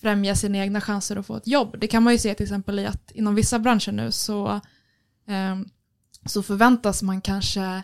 [0.00, 1.76] främja sina egna chanser att få ett jobb.
[1.78, 4.60] Det kan man ju se till exempel i att inom vissa branscher nu så,
[5.26, 5.56] eh,
[6.26, 7.82] så förväntas man kanske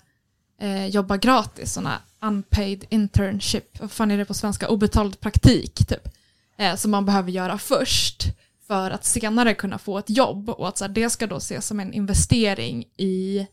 [0.60, 6.08] eh, jobba gratis, sådana unpaid internship, vad fan är det på svenska, obetald praktik typ,
[6.56, 8.22] eh, som man behöver göra först
[8.66, 11.66] för att senare kunna få ett jobb och att så här, det ska då ses
[11.66, 13.46] som en investering i,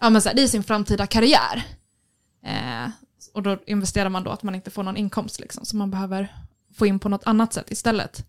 [0.00, 1.66] ja, men så här, i sin framtida karriär.
[2.44, 2.90] Eh,
[3.32, 6.36] och då investerar man då att man inte får någon inkomst liksom, så man behöver
[6.74, 8.26] få in på något annat sätt istället.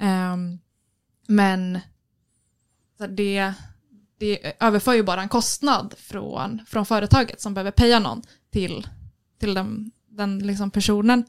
[0.00, 0.36] Eh,
[1.26, 1.80] men
[2.98, 3.54] så här, det,
[4.18, 8.88] det överför ju bara en kostnad från, från företaget som behöver paya någon till,
[9.40, 11.24] till den, den liksom personen.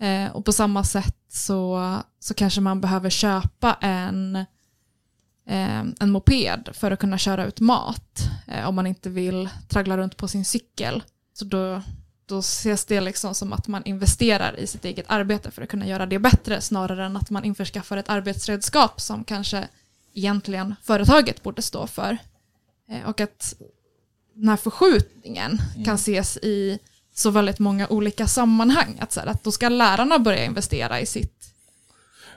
[0.00, 4.36] Eh, och på samma sätt så, så kanske man behöver köpa en,
[5.46, 9.96] eh, en moped för att kunna köra ut mat eh, om man inte vill traggla
[9.96, 11.02] runt på sin cykel.
[11.34, 11.82] Så då,
[12.26, 15.86] då ses det liksom som att man investerar i sitt eget arbete för att kunna
[15.86, 19.68] göra det bättre snarare än att man införskaffar ett arbetsredskap som kanske
[20.14, 22.18] egentligen företaget borde stå för.
[22.90, 23.54] Eh, och att
[24.34, 26.78] den här förskjutningen kan ses i
[27.14, 28.98] så väldigt många olika sammanhang.
[29.00, 31.51] Att, så här, att då ska lärarna börja investera i sitt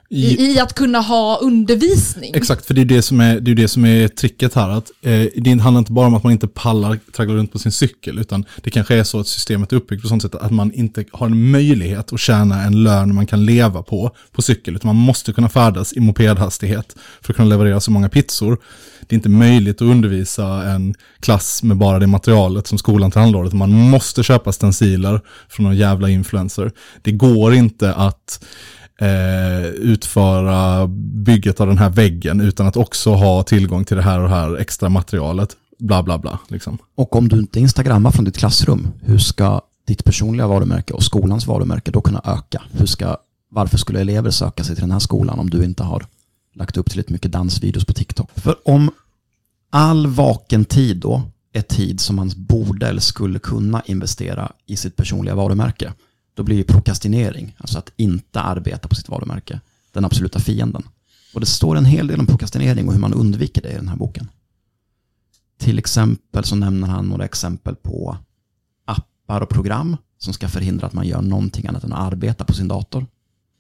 [0.09, 2.31] i, i att kunna ha undervisning.
[2.35, 4.69] Exakt, för det är det som är, det är, det som är tricket här.
[4.69, 7.71] Att, eh, det handlar inte bara om att man inte pallar traggla runt på sin
[7.71, 10.71] cykel, utan det kanske är så att systemet är uppbyggt på sånt sätt att man
[10.71, 14.87] inte har en möjlighet att tjäna en lön man kan leva på på cykel, utan
[14.87, 18.57] man måste kunna färdas i mopedhastighet för att kunna leverera så många pizzor.
[19.07, 23.47] Det är inte möjligt att undervisa en klass med bara det materialet som skolan tillhandahåller,
[23.47, 26.71] utan man måste köpa stenciler från någon jävla influencer.
[27.01, 28.39] Det går inte att
[28.99, 30.87] eh, utföra
[31.25, 34.35] bygget av den här väggen utan att också ha tillgång till det här och det
[34.35, 35.57] här extra materialet.
[35.79, 36.39] Bla bla bla.
[36.47, 36.77] Liksom.
[36.95, 41.47] Och om du inte instagrammar från ditt klassrum, hur ska ditt personliga varumärke och skolans
[41.47, 42.61] varumärke då kunna öka?
[42.71, 43.17] Hur ska,
[43.49, 46.05] varför skulle elever söka sig till den här skolan om du inte har
[46.53, 48.29] lagt upp tillräckligt mycket dansvideos på TikTok?
[48.35, 48.91] För om
[49.69, 51.21] all vaken tid då
[51.53, 55.93] är tid som man borde eller skulle kunna investera i sitt personliga varumärke,
[56.35, 59.59] då blir ju prokrastinering, alltså att inte arbeta på sitt varumärke,
[59.91, 60.83] den absoluta fienden.
[61.33, 63.87] Och det står en hel del om prokrastinering och hur man undviker det i den
[63.87, 64.27] här boken.
[65.59, 68.17] Till exempel så nämner han några exempel på
[68.85, 72.53] appar och program som ska förhindra att man gör någonting annat än att arbeta på
[72.53, 73.05] sin dator.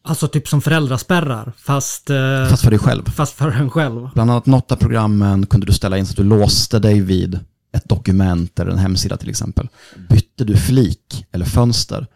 [0.03, 3.05] Alltså typ som föräldraspärrar, fast, eh, Fast för dig själv.
[3.05, 4.09] fast för en själv.
[4.13, 7.39] Bland annat något av programmen kunde du ställa in så att du låste dig vid
[7.71, 9.69] ett dokument eller en hemsida till exempel.
[10.09, 12.07] Bytte du flik eller fönster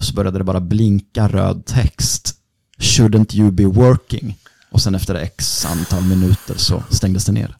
[0.00, 2.32] så började det bara blinka röd text.
[2.78, 4.38] Shouldn't you be working?
[4.70, 7.56] Och sen efter x antal minuter så stängdes det ner.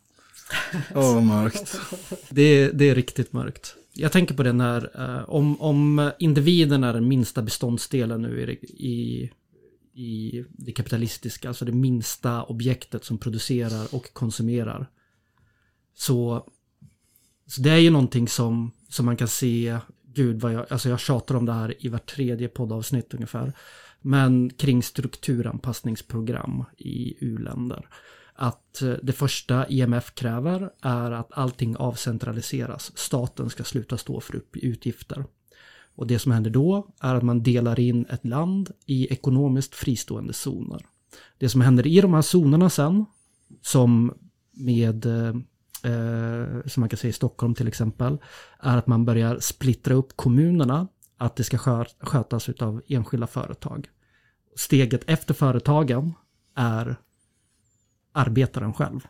[0.95, 1.77] Åh, vad mörkt.
[2.31, 3.75] Det, är- det är riktigt mörkt.
[3.95, 8.47] Jag tänker på det när, eh, om, om individen är den minsta beståndsdelen nu i,
[8.47, 9.31] det- i,
[9.95, 14.89] i det kapitalistiska, alltså det minsta objektet som producerar och konsumerar.
[15.97, 16.47] Så,
[17.47, 19.79] så det är ju någonting som, som man kan se,
[20.17, 23.53] gud vad jag, alltså jag tjatar om det här i vart tredje poddavsnitt ungefär.
[24.01, 27.89] Men kring strukturanpassningsprogram i u-länder.
[28.35, 32.93] Att eh, det första IMF kräver är att allting avcentraliseras.
[32.99, 35.25] Staten ska sluta stå för upp- utgifter.
[35.95, 40.33] Och det som händer då är att man delar in ett land i ekonomiskt fristående
[40.33, 40.87] zoner.
[41.39, 43.05] Det som händer i de här zonerna sen,
[43.63, 44.15] som
[44.53, 45.35] med eh,
[45.87, 48.19] Eh, som man kan se i Stockholm till exempel,
[48.61, 51.59] är att man börjar splittra upp kommunerna, att det ska
[52.01, 53.89] skötas av enskilda företag.
[54.57, 56.15] Steget efter företagen
[56.55, 56.97] är
[58.13, 59.07] arbetaren själv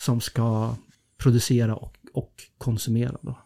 [0.00, 0.74] som ska
[1.16, 3.16] producera och, och konsumera.
[3.20, 3.38] Då.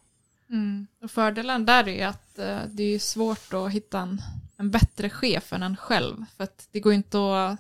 [0.51, 0.87] Mm.
[1.03, 4.23] Och fördelen där är att eh, det är svårt att hitta en,
[4.57, 6.25] en bättre chef än en själv.
[6.37, 7.59] För att det går inte att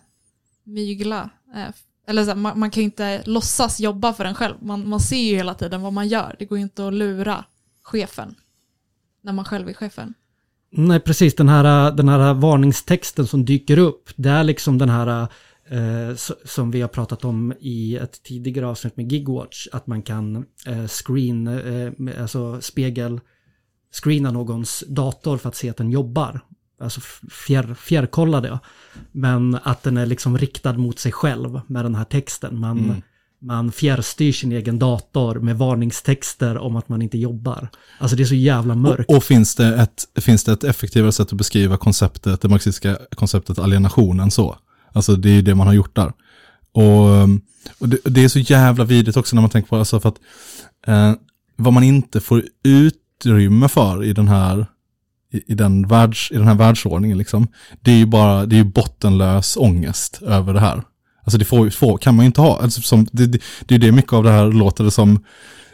[0.62, 1.30] mygla.
[1.54, 1.74] Eh,
[2.06, 4.54] eller så här, man, man kan ju inte låtsas jobba för en själv.
[4.60, 6.36] Man, man ser ju hela tiden vad man gör.
[6.38, 7.44] Det går ju inte att lura
[7.82, 8.34] chefen
[9.22, 10.14] när man själv är chefen.
[10.70, 11.34] Nej, precis.
[11.34, 15.28] Den här, den här varningstexten som dyker upp, det är liksom den här
[15.70, 20.46] eh, som vi har pratat om i ett tidigare avsnitt med Gigwatch, att man kan
[20.66, 23.20] eh, screen, eh, alltså spegel,
[24.02, 26.40] screena någons dator för att se att den jobbar
[26.80, 28.58] alltså fjärr, fjärrkollade.
[29.12, 32.60] Men att den är liksom riktad mot sig själv med den här texten.
[32.60, 33.02] Man, Mm.
[33.42, 37.68] man fjärrstyr sin egen dator med varningstexter om att man inte jobbar.
[37.98, 39.10] Alltså det är så jävla mörkt.
[39.10, 42.98] Och, och finns, det ett, finns det ett effektivare sätt att beskriva konceptet, det marxistiska
[43.14, 44.58] konceptet alienation än så?
[44.92, 46.12] Alltså det är ju det man har gjort där.
[46.72, 47.22] Och,
[47.78, 50.18] och det, det är så jävla vidrigt också när man tänker på, alltså för att
[50.86, 51.12] eh,
[51.56, 54.66] vad man inte får utrymme för i den här
[55.30, 57.46] i, i, den världs, i den här världsordningen liksom,
[57.80, 60.82] det är ju bara, det är ju bottenlös ångest över det här.
[61.24, 62.62] Alltså det får, får, kan man ju inte ha.
[62.62, 65.24] Alltså som, det, det, det är ju det mycket av det här låter det som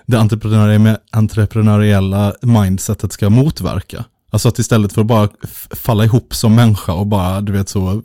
[0.07, 4.05] det entreprenöriella, entreprenöriella mindsetet ska motverka.
[4.31, 5.29] Alltså att istället för att bara
[5.71, 8.03] falla ihop som människa och bara, du vet så,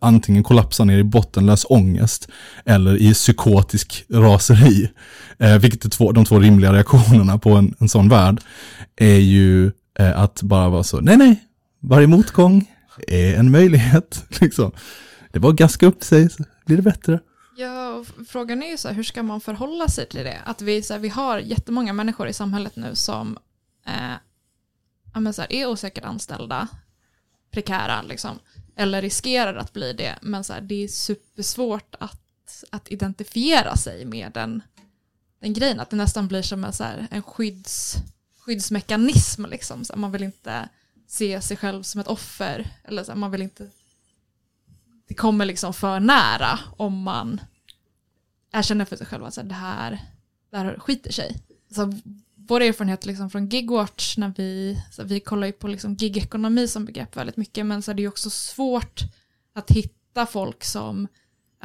[0.00, 2.28] antingen kollapsa ner i bottenlös ångest
[2.64, 4.90] eller i psykotisk raseri,
[5.38, 8.40] eh, vilket är två, de två rimliga reaktionerna på en, en sån värld,
[8.96, 11.44] är ju Eh, att bara vara så, nej nej,
[11.80, 12.72] varje motgång
[13.08, 14.24] är en möjlighet.
[14.40, 14.72] Liksom.
[15.32, 17.20] Det var att gaska upp sig så blir det bättre.
[17.56, 20.40] Ja, och frågan är ju så här, hur ska man förhålla sig till det?
[20.44, 23.38] Att vi, så här, vi har jättemånga människor i samhället nu som
[23.86, 26.68] eh, men så här, är osäkert anställda,
[27.50, 28.38] prekära liksom,
[28.76, 34.04] eller riskerar att bli det, men så här, det är supersvårt att, att identifiera sig
[34.04, 34.62] med den,
[35.40, 37.96] den grejen, att det nästan blir som en, så här, en skydds,
[38.46, 39.84] skyddsmekanism, liksom.
[39.84, 40.68] så man vill inte
[41.06, 43.70] se sig själv som ett offer, eller så man vill inte
[45.08, 47.40] det kommer liksom för nära om man
[48.52, 50.00] erkänner för sig själv att så här, det, här,
[50.50, 51.36] det här skiter sig.
[51.70, 51.92] Så
[52.34, 56.84] vår erfarenhet liksom från Gigwatch när vi, så vi kollar ju på liksom gigekonomi som
[56.84, 59.00] begrepp väldigt mycket men så är det ju också svårt
[59.52, 61.08] att hitta folk som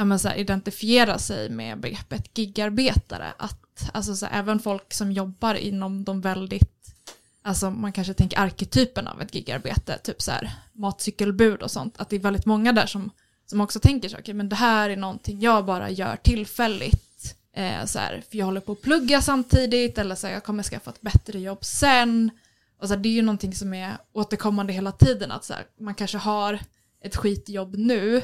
[0.06, 3.34] men så här, identifiera sig med begreppet gigarbetare.
[3.38, 6.94] Att, alltså så här, även folk som jobbar inom de väldigt,
[7.42, 12.10] alltså man kanske tänker arketypen av ett gigarbete, typ så här matcykelbud och sånt, att
[12.10, 13.12] det är väldigt många där som
[13.52, 17.36] som också tänker så, okay, men det här är någonting jag bara gör tillfälligt.
[17.54, 20.64] Eh, så här, för jag håller på att plugga samtidigt eller så här, jag kommer
[20.64, 22.32] skaffa ett bättre jobb sen.
[22.80, 25.66] Och så här, det är ju någonting som är återkommande hela tiden, att så här,
[25.80, 26.60] man kanske har
[27.04, 28.22] ett skitjobb nu,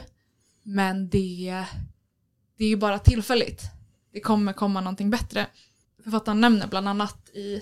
[0.67, 1.65] men det,
[2.57, 3.63] det är ju bara tillfälligt.
[4.11, 5.47] Det kommer komma någonting bättre.
[6.03, 7.61] Författaren nämner bland annat i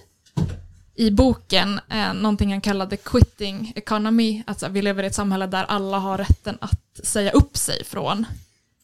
[0.96, 5.64] i boken eh, någonting han kallade quitting economy, Alltså vi lever i ett samhälle där
[5.64, 8.26] alla har rätten att säga upp sig från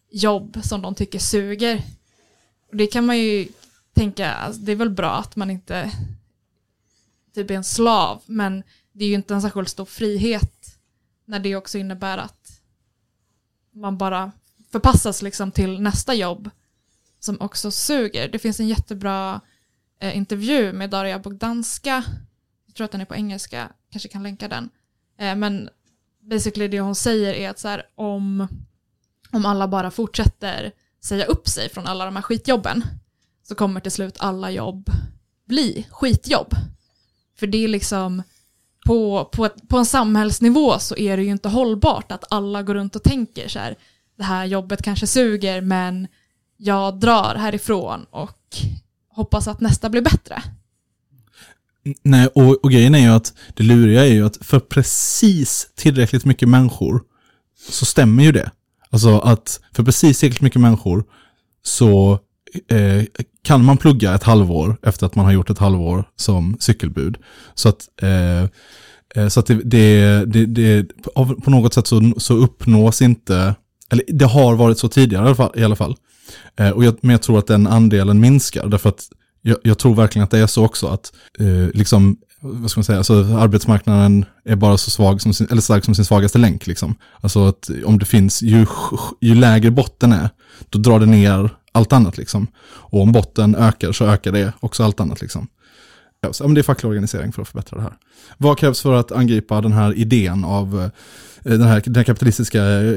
[0.09, 1.83] jobb som de tycker suger.
[2.69, 3.47] Och det kan man ju
[3.93, 5.91] tänka, alltså, det är väl bra att man inte
[7.35, 10.77] typ är en slav, men det är ju inte en särskilt stor frihet
[11.25, 12.60] när det också innebär att
[13.73, 14.31] man bara
[14.71, 16.49] förpassas liksom till nästa jobb
[17.19, 18.27] som också suger.
[18.27, 19.41] Det finns en jättebra
[19.99, 22.03] eh, intervju med Daria Bogdanska,
[22.65, 24.69] jag tror att den är på engelska, kanske kan länka den.
[25.17, 25.69] Eh, men
[26.21, 28.47] basically det hon säger är att så här, om,
[29.31, 32.83] om alla bara fortsätter säga upp sig från alla de här skitjobben
[33.43, 34.89] så kommer till slut alla jobb
[35.45, 36.55] bli skitjobb.
[37.35, 38.23] För det är liksom,
[38.85, 42.73] på, på, ett, på en samhällsnivå så är det ju inte hållbart att alla går
[42.73, 43.75] runt och tänker så här,
[44.17, 46.07] det här jobbet kanske suger men
[46.57, 48.57] jag drar härifrån och
[49.09, 50.43] hoppas att nästa blir bättre.
[52.03, 56.25] Nej, och, och grejen är ju att det luriga är ju att för precis tillräckligt
[56.25, 57.03] mycket människor
[57.69, 58.51] så stämmer ju det.
[58.89, 61.03] Alltså att för precis tillräckligt mycket människor
[61.63, 62.19] så
[62.67, 63.03] eh,
[63.43, 67.17] kan man plugga ett halvår efter att man har gjort ett halvår som cykelbud.
[67.53, 68.43] Så att, eh,
[69.15, 70.85] eh så att det, det, det, det
[71.15, 73.55] på något sätt så, så uppnås inte,
[73.89, 75.51] eller det har varit så tidigare i alla fall.
[75.55, 75.95] I alla fall.
[76.59, 79.09] Eh, och jag, men jag tror att den andelen minskar, därför att
[79.41, 82.85] jag, jag tror verkligen att det är så också att eh, liksom, vad ska man
[82.85, 86.67] säga, alltså arbetsmarknaden är bara så svag som sin, eller stark som sin svagaste länk
[86.67, 86.95] liksom.
[87.21, 88.65] Alltså att om det finns, ju,
[89.21, 90.29] ju lägre botten är,
[90.69, 92.47] då drar det ner allt annat liksom.
[92.63, 95.47] Och om botten ökar så ökar det också allt annat liksom.
[96.21, 97.93] Ja, men det är facklig organisering för att förbättra det här.
[98.37, 100.89] Vad krävs för att angripa den här idén av eh,
[101.45, 102.93] Eh, den här, den här kapitalistiska eh,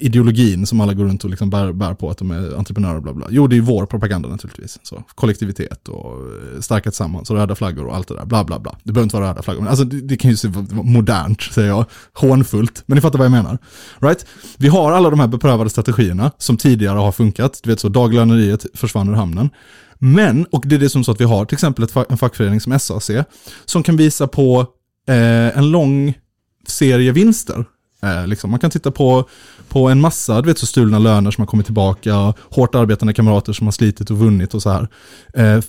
[0.00, 3.02] ideologin som alla går runt och liksom bär, bär på att de är entreprenörer och
[3.02, 3.26] bla bla.
[3.30, 4.78] Jo, det är ju vår propaganda naturligtvis.
[4.82, 8.24] Så, kollektivitet och eh, starka tillsammans och röda flaggor och allt det där.
[8.24, 8.76] Bla bla bla.
[8.82, 9.60] Det behöver inte vara röda flaggor.
[9.60, 11.84] Men alltså, det, det kan ju se vara modernt, säger jag.
[12.12, 12.82] Hånfullt.
[12.86, 13.58] Men ni fattar vad jag menar.
[14.00, 14.26] Right?
[14.56, 17.60] Vi har alla de här beprövade strategierna som tidigare har funkat.
[17.62, 19.50] Du vet så, daglöneriet försvann ur hamnen.
[19.98, 22.18] Men, och det är det som så att vi har till exempel ett, fa- en
[22.18, 23.10] fackförening som SAC
[23.64, 24.60] som kan visa på
[25.08, 26.14] eh, en lång
[26.66, 27.64] serie vinster.
[28.04, 28.50] Eh, liksom.
[28.50, 29.28] Man kan titta på,
[29.68, 33.52] på en massa du vet, så stulna löner som har kommit tillbaka, hårt arbetande kamrater
[33.52, 34.88] som har slitit och vunnit och så här.
[35.34, 35.62] Eh,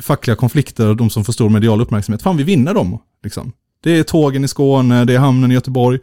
[0.00, 2.22] fackliga konflikter, de som får stor medial uppmärksamhet.
[2.22, 2.98] Fan, vi vinner dem.
[3.22, 3.52] Liksom.
[3.82, 5.98] Det är tågen i Skåne, det är hamnen i Göteborg.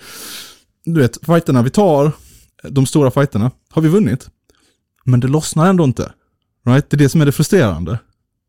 [0.86, 2.12] Du vet, fighterna vi tar,
[2.69, 4.30] de stora fighterna, har vi vunnit.
[5.04, 6.12] Men det lossnar ändå inte.
[6.65, 6.89] Right?
[6.89, 7.99] Det är det som är det frustrerande.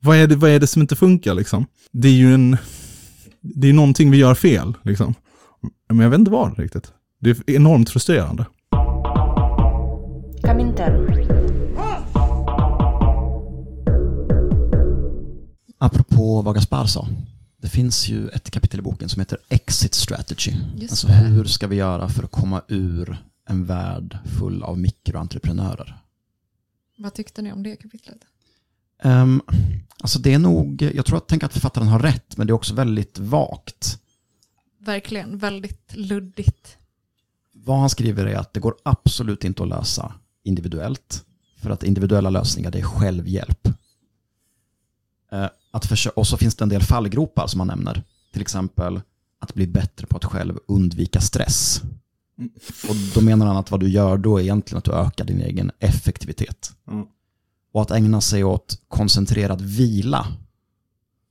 [0.02, 1.66] Vad är det, vad är det som inte funkar liksom?
[1.92, 2.56] Det är ju en...
[3.40, 5.14] Det är någonting vi gör fel liksom.
[5.88, 6.92] Men jag vet inte vad riktigt.
[7.22, 8.46] Det är enormt frustrerande.
[15.78, 17.08] Apropå vad Gaspar sa.
[17.56, 20.52] Det finns ju ett kapitel i boken som heter Exit Strategy.
[20.76, 21.12] Just Alltså det.
[21.14, 23.16] hur ska vi göra för att komma ur
[23.48, 25.96] en värld full av mikroentreprenörer?
[26.98, 28.18] Vad tyckte ni om det kapitlet?
[29.04, 29.42] Um,
[30.00, 32.54] alltså det är nog, jag tror att tänker att författaren har rätt, men det är
[32.54, 33.98] också väldigt vagt.
[34.78, 36.76] Verkligen väldigt luddigt.
[37.64, 40.12] Vad han skriver är att det går absolut inte att lösa
[40.44, 41.24] individuellt.
[41.56, 43.68] För att individuella lösningar det är självhjälp.
[45.32, 48.02] Eh, att försö- och så finns det en del fallgropar som han nämner.
[48.32, 49.00] Till exempel
[49.40, 51.82] att bli bättre på att själv undvika stress.
[52.88, 55.40] Och då menar han att vad du gör då är egentligen att du ökar din
[55.40, 56.72] egen effektivitet.
[56.90, 57.06] Mm.
[57.72, 60.26] Och att ägna sig åt koncentrerad vila,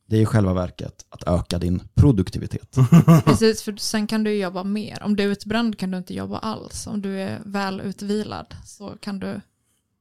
[0.10, 2.76] det är i själva verket att öka din produktivitet.
[3.26, 5.04] Precis, för sen kan du jobba mer.
[5.04, 6.88] Om du är utbränd kan du inte jobba alls.
[6.88, 9.42] Om du är väl utvilad så kan du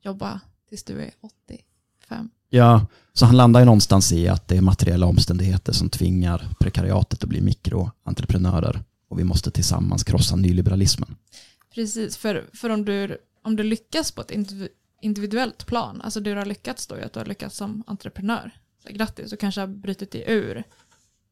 [0.04, 2.30] jobba tills du är 85.
[2.50, 7.22] Ja, så han landar ju någonstans i att det är materiella omständigheter som tvingar prekariatet
[7.22, 11.16] att bli mikroentreprenörer och vi måste tillsammans krossa nyliberalismen.
[11.74, 14.68] Precis, för, för om, du, om du lyckas på ett indiv-
[15.02, 18.52] individuellt plan, alltså det du har lyckats då är att du har lyckats som entreprenör.
[18.90, 20.62] Grattis, du kanske har brutit dig ur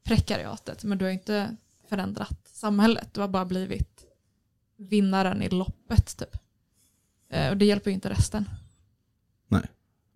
[0.05, 1.57] prekariatet, men du har inte
[1.88, 4.05] förändrat samhället, du har bara blivit
[4.77, 6.37] vinnaren i loppet typ.
[7.31, 8.45] Eh, Och det hjälper ju inte resten.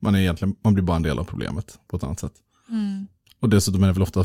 [0.02, 2.34] Man, är egentligen, man blir bara en del av problemet på ett annat sätt.
[2.68, 3.06] Mm.
[3.40, 4.24] Och dessutom är det väl ofta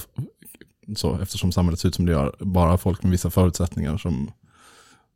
[0.95, 4.32] så, eftersom samhället ser ut som det gör, bara folk med vissa förutsättningar som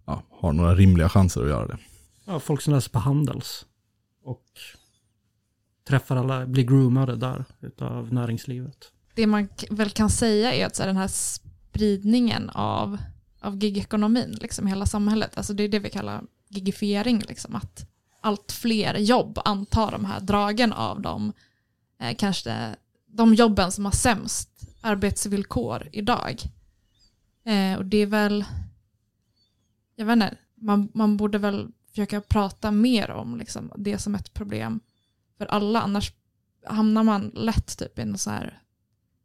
[0.06, 1.78] ja, har några rimliga chanser att göra det.
[2.26, 3.66] Ja, folk som läser på Handels.
[4.24, 4.46] Och
[5.90, 8.92] träffar alla, blir groomade där utav näringslivet.
[9.16, 12.98] det man väl kan säga är att så här, den här spridningen av,
[13.40, 17.90] av gigekonomin, liksom hela samhället, alltså det är det vi kallar gigifiering, liksom, att
[18.22, 21.34] allt fler jobb antar de här dragen av de,
[22.00, 22.76] eh, kanske
[23.08, 24.50] de jobben som har sämst
[24.82, 26.42] arbetsvillkor idag.
[27.46, 28.46] Eh, och det är väl,
[29.96, 34.34] jag vet inte, man, man borde väl försöka prata mer om liksom, det som ett
[34.34, 34.80] problem
[35.40, 36.14] för alla, annars
[36.66, 38.62] hamnar man lätt typ i en så här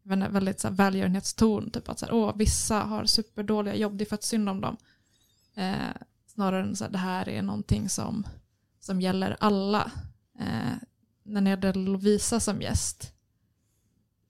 [0.05, 4.07] väldigt så här välgörenhetston, typ att så här, åh, vissa har superdåliga jobb, det är
[4.07, 4.77] för att synd om dem.
[5.55, 5.75] Eh,
[6.27, 8.27] snarare än så här, det här är någonting som,
[8.81, 9.91] som gäller alla.
[10.39, 10.77] Eh,
[11.23, 13.13] när ni hade Lovisa som gäst,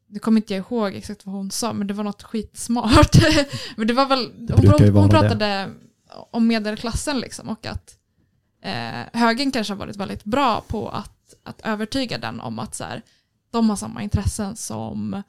[0.07, 3.17] nu kommer inte jag ihåg exakt vad hon sa, men det var något skitsmart.
[3.77, 5.11] men det var väl, ju hon, hon vara det.
[5.11, 5.71] pratade
[6.31, 7.99] om medelklassen liksom och att
[8.63, 12.85] eh, högern kanske har varit väldigt bra på att, att övertyga den om att så
[12.85, 13.03] här,
[13.51, 15.23] de har samma intressen som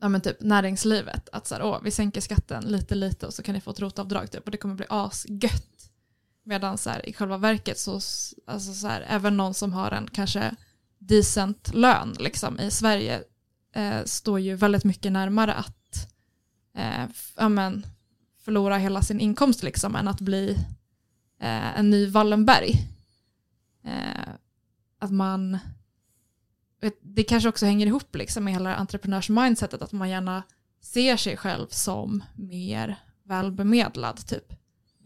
[0.00, 1.28] ja, men typ näringslivet.
[1.32, 3.80] Att så här, åh, vi sänker skatten lite lite och så kan ni få ett
[3.80, 5.90] rotavdrag typ, och det kommer bli asgött.
[6.42, 7.94] Medan så här, i själva verket så,
[8.46, 10.56] alltså så här, även någon som har en kanske
[10.98, 13.22] decent lön liksom, i Sverige
[13.74, 16.08] eh, står ju väldigt mycket närmare att
[16.76, 17.06] eh,
[17.36, 17.86] ja, men,
[18.44, 20.50] förlora hela sin inkomst liksom, än att bli
[21.40, 22.88] eh, en ny Wallenberg.
[23.84, 24.32] Eh,
[24.98, 25.58] att man
[26.80, 30.42] vet, det kanske också hänger ihop liksom med hela entreprenörsmindsetet att man gärna
[30.80, 34.52] ser sig själv som mer välbemedlad typ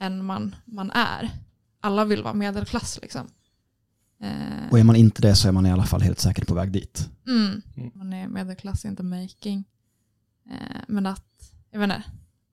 [0.01, 1.31] än man, man är.
[1.81, 3.27] Alla vill vara medelklass liksom.
[4.23, 6.55] Eh, Och är man inte det så är man i alla fall helt säkert på
[6.55, 7.09] väg dit.
[7.27, 7.91] mm, Mm.
[7.95, 9.65] man är medelklass in the making.
[10.51, 12.03] Eh, men att, jag vet inte,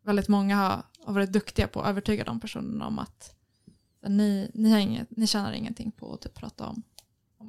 [0.06, 3.34] väldigt många har, har varit duktiga på att övertyga de personerna om att
[4.08, 6.84] ni, ni, har inget, ni tjänar ingenting på att typ prata om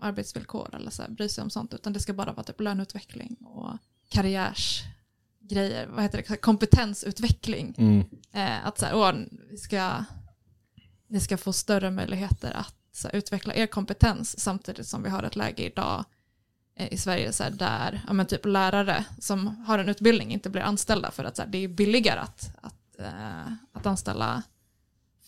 [0.02, 3.36] arbetsvillkor eller så här, bry sig om sånt, utan det ska bara vara typ löneutveckling
[3.40, 7.74] och karriärsgrejer, vad heter det, kompetensutveckling.
[8.32, 9.12] Eh, att så här, åh,
[9.50, 10.04] vi ska,
[11.08, 15.22] ni ska få större möjligheter att så här, utveckla er kompetens samtidigt som vi har
[15.22, 16.04] ett läge idag
[16.76, 20.62] eh, i Sverige så där ja, men typ lärare som har en utbildning inte blir
[20.62, 24.42] anställda för att så det är billigare att, att, eh, att anställa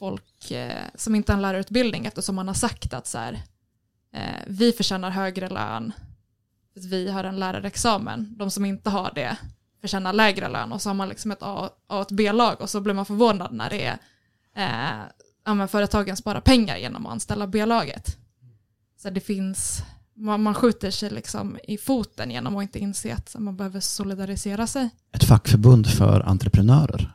[0.01, 3.43] folk eh, som inte har en lärarutbildning eftersom man har sagt att så här,
[4.13, 5.93] eh, vi förtjänar högre lön
[6.73, 8.35] för att vi har en lärarexamen.
[8.37, 9.37] De som inte har det
[9.81, 12.81] förtjänar lägre lön och så har man liksom ett A och ett B-lag och så
[12.81, 13.99] blir man förvånad när det är
[14.57, 15.05] eh,
[15.45, 18.17] ja, företagen sparar pengar genom att anställa B-laget.
[19.03, 19.83] Så det finns,
[20.15, 24.67] man, man skjuter sig liksom i foten genom att inte inse att man behöver solidarisera
[24.67, 24.91] sig.
[25.13, 27.13] Ett fackförbund för entreprenörer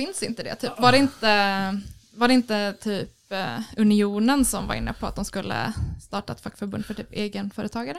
[0.00, 0.78] finns inte det typ?
[0.78, 1.80] Var det inte,
[2.14, 3.10] var det inte typ
[3.76, 7.96] Unionen som var inne på att de skulle starta ett fackförbund för typ egenföretagare?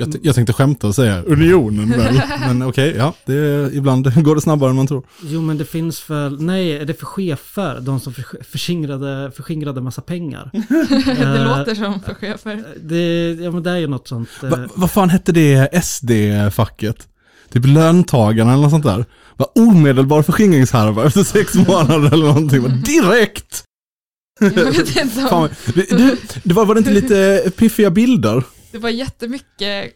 [0.00, 4.34] Jag, jag tänkte skämta och säga unionen väl, men okej, ja, det är, ibland går
[4.34, 5.06] det snabbare än man tror.
[5.22, 7.80] Jo men det finns väl, nej är det för chefer?
[7.80, 10.50] De som förs- förskingrade, förskingrade massa pengar.
[11.06, 12.64] det Eh, låter som för chefer.
[12.82, 14.28] Det, ja men det är ju något sånt.
[14.42, 17.08] eh, Va, vad fan hette det SD-facket?
[17.52, 19.04] Typ löntagarna eller något sånt där.
[19.36, 22.62] Var omedelbar förskingringshärva efter sex månader eller någonting.
[22.62, 23.64] Var direkt!
[23.64, 24.27] Jag vet inte om,
[25.30, 28.44] Fan, det, det, var, var det inte lite piffiga bilder?
[28.72, 29.92] det var jättemycket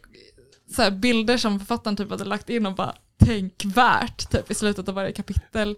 [0.76, 4.88] så här, bilder som författaren typ hade lagt in och bara tänkvärt typ i slutet
[4.88, 5.76] av varje kapitel.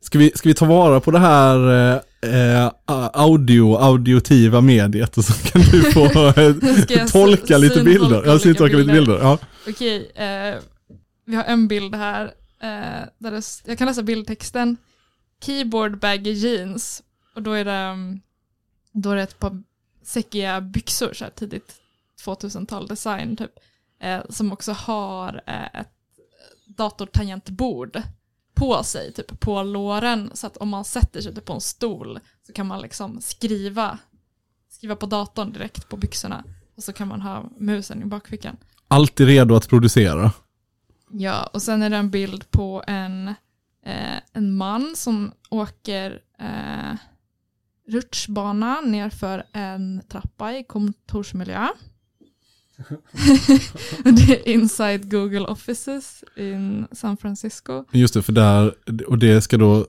[0.00, 2.00] Ska vi, ska vi ta vara på det här eh,
[2.32, 2.70] eh,
[3.12, 6.06] audio, audiotiva mediet och så kan du få
[6.36, 6.54] eh,
[6.88, 8.22] jag tolka lite bilder?
[8.24, 9.18] Ja, olika syntolka lite bilder?
[9.22, 9.38] Ja.
[9.68, 10.54] Okej, eh,
[11.26, 12.24] vi har en bild här.
[12.62, 14.76] Eh, där det, jag kan läsa bildtexten.
[15.44, 17.02] Keyboard baggy jeans.
[17.34, 18.20] Och då är det, mm,
[18.92, 19.62] då är det ett par
[20.02, 21.80] säckiga byxor, så här tidigt
[22.24, 23.52] 2000-tal design typ.
[24.00, 25.92] Eh, som också har eh, ett
[26.66, 28.02] datortangentbord
[28.54, 30.30] på sig, typ på låren.
[30.34, 33.98] Så att om man sätter sig typ på en stol så kan man liksom skriva,
[34.68, 36.44] skriva på datorn direkt på byxorna.
[36.76, 38.56] Och så kan man ha musen i bakfickan.
[38.88, 40.32] Alltid redo att producera.
[41.10, 43.28] Ja, och sen är det en bild på en,
[43.84, 46.94] eh, en man som åker eh,
[47.88, 51.68] rutschbana nerför en trappa i kontorsmiljö.
[54.04, 57.84] det är inside Google Offices in San Francisco.
[57.92, 58.74] Just det, för där,
[59.06, 59.86] och det ska då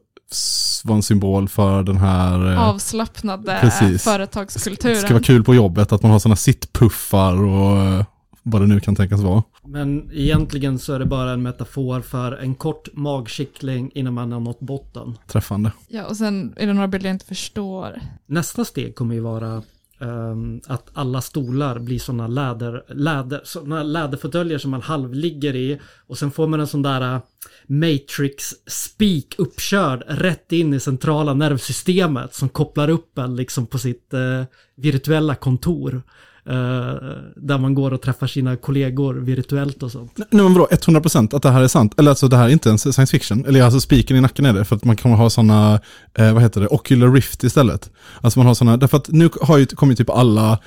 [0.84, 2.52] vara en symbol för den här...
[2.52, 4.04] eh, Avslappnade precis.
[4.04, 4.96] företagskulturen.
[4.96, 8.06] Det ska vara kul på jobbet att man har sådana sittpuffar och eh,
[8.44, 9.44] vad det nu kan tänkas vara.
[9.64, 14.40] Men egentligen så är det bara en metafor för en kort magkittling innan man har
[14.40, 15.18] nått botten.
[15.28, 15.72] Träffande.
[15.88, 18.02] Ja, och sen är det några bilder jag inte förstår.
[18.26, 19.64] Nästa steg kommer ju vara
[20.00, 26.18] ehm, att alla stolar blir sådana läder, läder, såna läderfåtöljer som man halvligger i och
[26.18, 27.22] sen får man en sån där uh,
[27.68, 34.14] Matrix spik uppkörd rätt in i centrala nervsystemet som kopplar upp en liksom på sitt
[34.14, 34.44] eh,
[34.76, 36.04] virtuella kontor.
[36.46, 36.96] Eh,
[37.36, 40.12] där man går och träffar sina kollegor virtuellt och sånt.
[40.16, 42.00] Nej men vadå, 100% att det här är sant?
[42.00, 43.46] Eller alltså det här är inte ens science fiction?
[43.46, 45.80] Eller alltså spiken i nacken är det, för att man kommer ha sådana,
[46.14, 47.92] eh, vad heter det, Ocular Rift istället.
[48.22, 50.60] Alltså man har sådana, därför att nu har ju kommit typ alla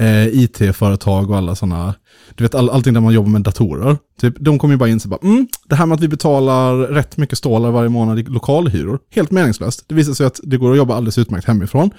[0.00, 1.94] eh, IT-företag och alla sådana,
[2.34, 3.96] du vet all, allting där man jobbar med datorer.
[4.20, 6.76] Typ, de kommer ju bara in och bara, mm, det här med att vi betalar
[6.76, 9.84] rätt mycket stålar varje månad i lokalhyror, helt meningslöst.
[9.88, 11.90] Det visar sig att det går att jobba alldeles utmärkt hemifrån.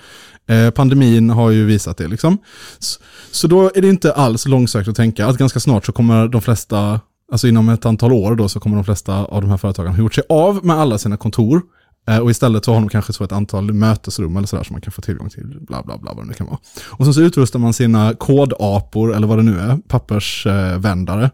[0.49, 2.37] Eh, pandemin har ju visat det liksom.
[2.79, 2.99] Så,
[3.31, 6.41] så då är det inte alls långsökt att tänka att ganska snart så kommer de
[6.41, 6.99] flesta,
[7.31, 9.97] alltså inom ett antal år då så kommer de flesta av de här företagen ha
[9.97, 11.61] gjort sig av med alla sina kontor.
[12.07, 14.81] Eh, och istället så har de kanske så ett antal mötesrum eller sådär som man
[14.81, 16.59] kan få tillgång till, bla bla bla vad det nu kan vara.
[16.85, 21.31] Och sen så utrustar man sina kodapor, eller vad det nu är, pappersvändare,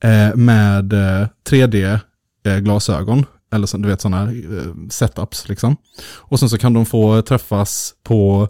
[0.00, 3.24] eh, med eh, 3D-glasögon.
[3.52, 4.32] Eller så, du vet sådana
[4.90, 5.76] setups liksom.
[6.02, 8.48] Och sen så kan de få träffas på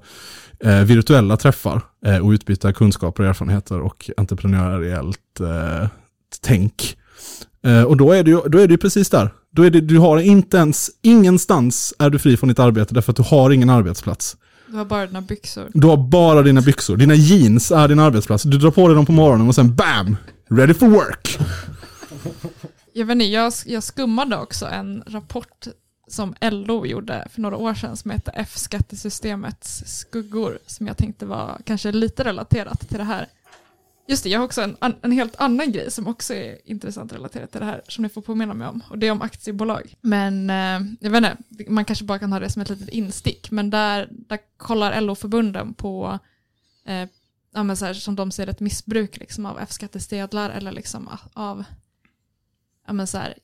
[0.84, 1.82] virtuella träffar
[2.22, 5.40] och utbyta kunskaper, och erfarenheter och entreprenöriellt
[6.40, 6.96] tänk.
[7.86, 9.30] Och då är, det ju, då är det ju precis där.
[9.52, 13.12] Då är det, du har inte ens, ingenstans är du fri från ditt arbete därför
[13.12, 14.36] att du har ingen arbetsplats.
[14.66, 15.70] Du har bara dina byxor.
[15.74, 18.42] Du har bara dina byxor, dina jeans är din arbetsplats.
[18.42, 20.16] Du drar på dig dem på morgonen och sen BAM!
[20.50, 21.38] Ready for work!
[22.92, 25.66] Jag vet inte, jag, jag skummade också en rapport
[26.08, 31.58] som LO gjorde för några år sedan som heter F-skattesystemets skuggor som jag tänkte var
[31.64, 33.26] kanske lite relaterat till det här.
[34.06, 37.50] Just det, jag har också en, en helt annan grej som också är intressant relaterat
[37.50, 39.94] till det här som ni får påminna mig om och det är om aktiebolag.
[40.00, 41.36] Men eh, jag vet inte,
[41.70, 45.74] man kanske bara kan ha det som ett litet instick men där, där kollar LO-förbunden
[45.74, 46.18] på
[46.84, 47.08] eh,
[47.52, 51.64] ja, men så här, som de ser ett missbruk liksom, av F-skattestedlar eller liksom av
[52.86, 53.34] ja, men så här,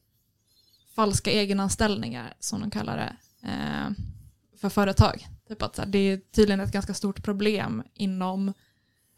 [0.95, 3.17] falska egenanställningar som de kallar det
[3.49, 3.91] eh,
[4.61, 5.27] för företag.
[5.49, 8.53] Typ att så här, det är tydligen ett ganska stort problem inom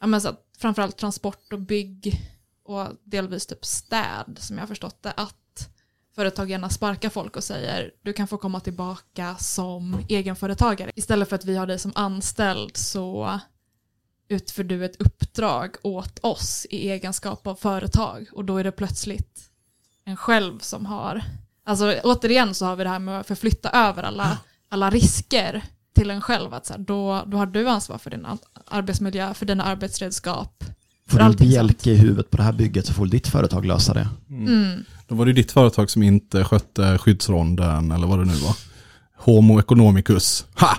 [0.00, 2.20] ja, men så att, framförallt transport och bygg
[2.64, 5.68] och delvis typ städ som jag har förstått det att
[6.14, 10.92] företag gärna sparkar folk och säger du kan få komma tillbaka som egenföretagare.
[10.94, 13.40] Istället för att vi har dig som anställd så
[14.28, 19.50] utför du ett uppdrag åt oss i egenskap av företag och då är det plötsligt
[20.04, 21.22] en själv som har,
[21.64, 24.38] alltså återigen så har vi det här med att förflytta över alla,
[24.68, 25.64] alla risker
[25.98, 26.54] till en själv.
[26.54, 30.64] Att så här, då, då har du ansvar för din ar- arbetsmiljö, för dina arbetsredskap.
[31.08, 33.94] Får För du bjälke i huvudet på det här bygget så får ditt företag lösa
[33.94, 34.08] det.
[34.30, 34.84] Mm.
[35.06, 38.56] Då var det ditt företag som inte skötte skyddsronden eller vad det nu var.
[39.16, 40.46] Homo economicus.
[40.60, 40.76] Ha!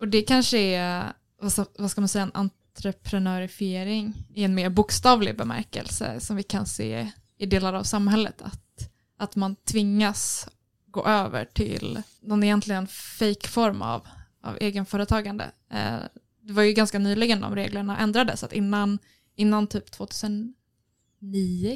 [0.00, 1.12] Och det kanske är,
[1.42, 6.42] vad ska, vad ska man säga, en entreprenörifiering i en mer bokstavlig bemärkelse som vi
[6.42, 8.42] kan se i delar av samhället.
[8.42, 10.48] Att, att man tvingas
[10.90, 14.08] gå över till någon egentligen fake form av,
[14.42, 15.50] av egenföretagande.
[15.70, 15.98] Eh,
[16.40, 18.98] det var ju ganska nyligen de reglerna ändrades, att innan,
[19.34, 20.52] innan typ 2009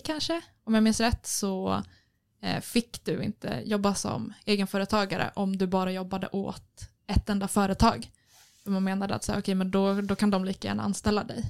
[0.05, 1.83] kanske, om jag minns rätt, så
[2.43, 8.11] eh, fick du inte jobba som egenföretagare om du bara jobbade åt ett enda företag.
[8.63, 11.45] För man menade att så okay, men då, då kan de lika gärna anställa dig.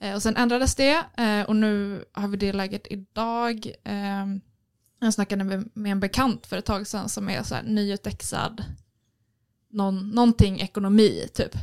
[0.00, 3.72] Eh, och sen ändrades det eh, och nu har vi det läget idag.
[3.84, 4.40] Ehm,
[4.98, 8.64] jag snackade med, med en bekant för ett tag sedan som är så här nyutexad
[9.76, 11.54] någon, någonting ekonomi typ.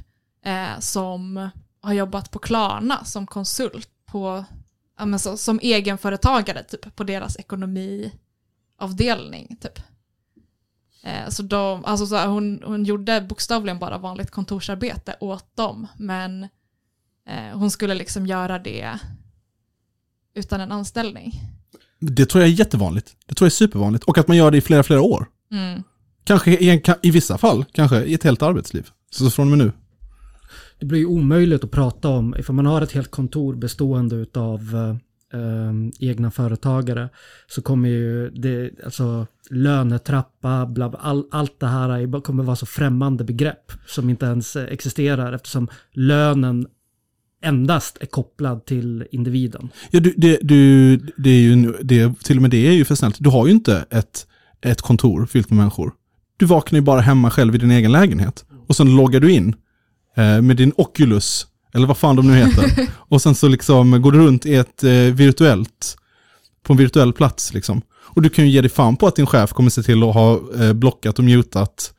[0.41, 1.49] Eh, som
[1.81, 4.45] har jobbat på Klarna som konsult på,
[4.97, 9.79] ja, men så, som egenföretagare typ på deras ekonomiavdelning typ.
[11.03, 15.87] Eh, så de, alltså så här, hon, hon gjorde bokstavligen bara vanligt kontorsarbete åt dem
[15.97, 16.43] men
[17.27, 18.99] eh, hon skulle liksom göra det
[20.33, 21.41] utan en anställning.
[22.11, 23.15] Det tror jag är jättevanligt.
[23.25, 24.03] Det tror jag är supervanligt.
[24.03, 25.25] Och att man gör det i flera, flera år.
[25.51, 25.83] Mm.
[26.23, 28.89] Kanske i, en, i vissa fall, kanske i ett helt arbetsliv.
[29.11, 29.71] Så från och med nu.
[30.79, 34.75] Det blir ju omöjligt att prata om, ifall man har ett helt kontor bestående utav
[35.33, 37.09] eh, egna företagare
[37.47, 42.55] så kommer ju det, alltså lönetrappa, bla, bla, all, allt det här är, kommer vara
[42.55, 46.67] så främmande begrepp som inte ens existerar eftersom lönen
[47.43, 49.69] endast är kopplad till individen.
[49.91, 52.95] Ja, du, det, du, det är ju, det, till och med det är ju för
[52.95, 53.15] snällt.
[53.19, 54.27] Du har ju inte ett,
[54.61, 55.91] ett kontor fyllt med människor.
[56.37, 58.45] Du vaknar ju bara hemma själv i din egen lägenhet.
[58.67, 59.55] Och sen loggar du in
[60.17, 62.89] eh, med din Oculus, eller vad fan de nu heter.
[62.97, 65.97] och sen så liksom går du runt i ett eh, virtuellt,
[66.63, 67.81] på en virtuell plats liksom.
[67.91, 70.13] Och du kan ju ge dig fan på att din chef kommer se till att
[70.13, 71.93] ha eh, blockat och mutat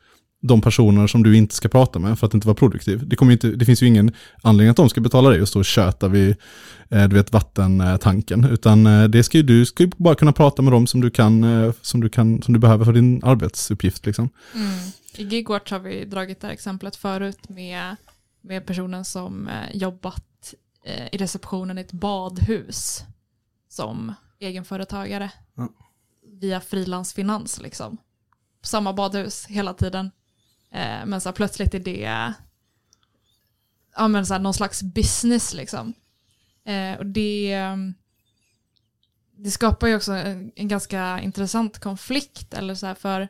[0.47, 3.07] de personer som du inte ska prata med för att inte vara produktiv.
[3.07, 5.59] Det, kommer inte, det finns ju ingen anledning att de ska betala dig och stå
[5.59, 6.35] och köta vid
[6.89, 8.43] eh, du vet, vattentanken.
[8.43, 11.09] Utan eh, det ska ju, du ska ju bara kunna prata med dem som du,
[11.09, 14.05] kan, eh, som du, kan, som du behöver för din arbetsuppgift.
[14.05, 14.29] Liksom.
[14.53, 14.79] Mm.
[15.17, 17.95] I Gigwatch har vi dragit det här exemplet förut med,
[18.41, 20.53] med personen som jobbat
[21.11, 23.03] i receptionen i ett badhus
[23.69, 25.69] som egenföretagare Ja.
[26.41, 27.97] via frilansfinans liksom.
[28.63, 30.11] Samma badhus hela tiden.
[30.71, 32.33] Eh, men så här, plötsligt är det
[33.95, 35.93] ja, men så här, någon slags business liksom.
[36.65, 37.93] Eh, och det, ehm,
[39.37, 43.27] det skapar ju också en, en ganska intressant konflikt eller så här, för,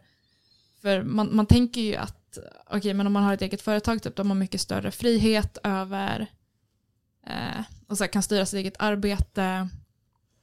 [0.82, 2.38] för man, man tänker ju att
[2.70, 5.58] okej, men om man har ett eget företag typ, då har man mycket större frihet
[5.64, 6.28] över
[7.28, 9.70] eh, och så här, kan styra sitt eget arbete.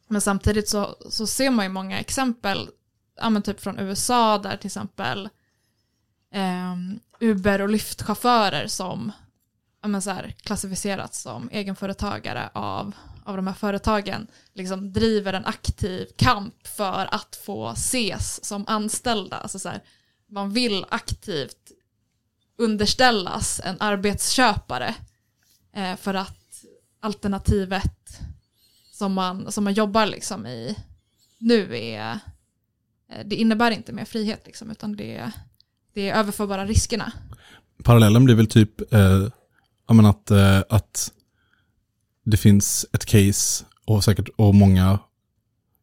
[0.08, 2.68] Men samtidigt så, så ser man ju många exempel,
[3.16, 5.28] ja, men typ från USA där till exempel
[6.32, 6.76] eh,
[7.20, 9.12] Uber och Lyft-chaufförer som
[9.88, 12.92] men så här, klassificerats som egenföretagare av,
[13.24, 19.36] av de här företagen liksom driver en aktiv kamp för att få ses som anställda.
[19.36, 19.82] Alltså så här,
[20.26, 21.72] man vill aktivt
[22.58, 24.94] underställas en arbetsköpare
[25.72, 26.64] eh, för att
[27.00, 28.20] alternativet
[28.92, 30.78] som man, som man jobbar liksom i
[31.38, 32.18] nu är
[33.08, 35.32] eh, det innebär inte mer frihet liksom, utan det,
[35.94, 37.12] det är överförbara riskerna.
[37.84, 39.28] Parallellen blir väl typ eh,
[39.94, 41.12] menar, att, eh, att
[42.24, 44.98] det finns ett case och säkert och många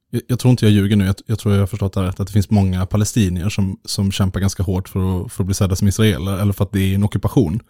[0.09, 2.19] jag, jag tror inte jag ljuger nu, jag, jag tror jag har förstått det rätt,
[2.19, 5.55] att det finns många palestinier som, som kämpar ganska hårt för att, för att bli
[5.55, 7.61] sedda som israeler, eller för att det är en ockupation.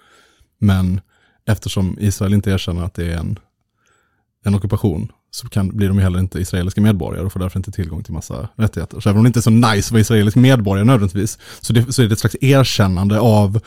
[0.60, 1.02] Men
[1.46, 3.40] eftersom Israel inte erkänner att det är en,
[4.46, 7.72] en ockupation så kan, blir de ju heller inte israeliska medborgare och får därför inte
[7.72, 9.00] tillgång till massa rättigheter.
[9.00, 11.94] Så även om det inte är så nice att vara israelisk medborgare nödvändigtvis, så, det,
[11.94, 13.60] så är det ett slags erkännande av,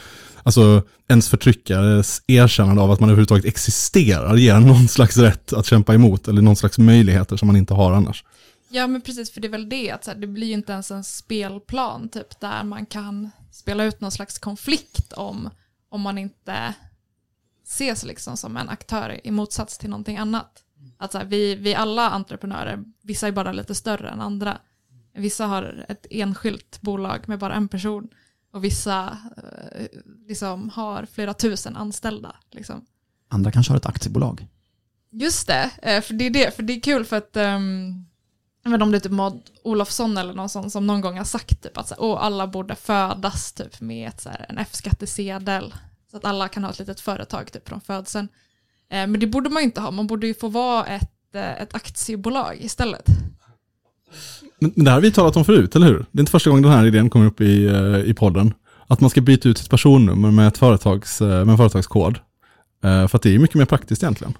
[0.42, 5.94] alltså ens förtryckares erkännande av att man överhuvudtaget existerar ger någon slags rätt att kämpa
[5.94, 8.24] emot, eller någon slags möjligheter som man inte har annars.
[8.68, 10.72] Ja men precis, för det är väl det att så här, det blir ju inte
[10.72, 15.50] ens en spelplan typ där man kan spela ut någon slags konflikt om,
[15.90, 16.74] om man inte
[17.66, 20.62] ses liksom som en aktör i motsats till någonting annat.
[21.02, 24.58] Att så här, vi, vi alla entreprenörer, vissa är bara lite större än andra.
[25.14, 28.08] Vissa har ett enskilt bolag med bara en person
[28.52, 29.86] och vissa eh,
[30.28, 32.36] liksom har flera tusen anställda.
[32.50, 32.86] Liksom.
[33.28, 34.46] Andra kanske har ett aktiebolag.
[35.10, 38.06] Just det, eh, för det är det, för det är kul för att um,
[38.64, 41.78] om det är typ Maud Olofsson eller någon sån som någon gång har sagt typ
[41.78, 45.74] att så här, alla borde födas typ med ett, så här, en F-skattesedel.
[46.10, 48.28] Så att alla kan ha ett litet företag typ från födseln.
[48.92, 51.62] Eh, men det borde man ju inte ha, man borde ju få vara ett, eh,
[51.62, 53.06] ett aktiebolag istället.
[54.58, 56.06] Men men det här har vi talat om förut, eller hur?
[56.10, 58.54] Det är inte första gången den här idén kommer upp i, eh, i podden.
[58.86, 62.18] Att man ska byta ut sitt personnummer med, ett företags, med en företagskod.
[62.82, 64.34] För att det är mycket mer praktiskt egentligen.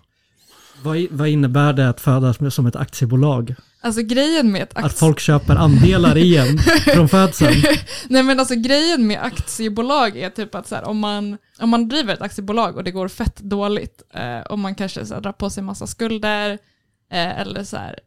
[0.83, 3.55] Vad, vad innebär det att födas med- som ett aktiebolag?
[3.81, 4.99] Alltså grejen med ett Att aktie...
[4.99, 6.59] folk köper andelar i en
[6.95, 7.63] från födseln?
[8.09, 11.89] Nej men alltså grejen med aktiebolag är typ att så här, om, man, om man
[11.89, 15.33] driver ett aktiebolag och det går fett dåligt, eh, och man kanske så här, drar
[15.33, 16.51] på sig massa skulder,
[17.13, 17.99] eh, eller så här,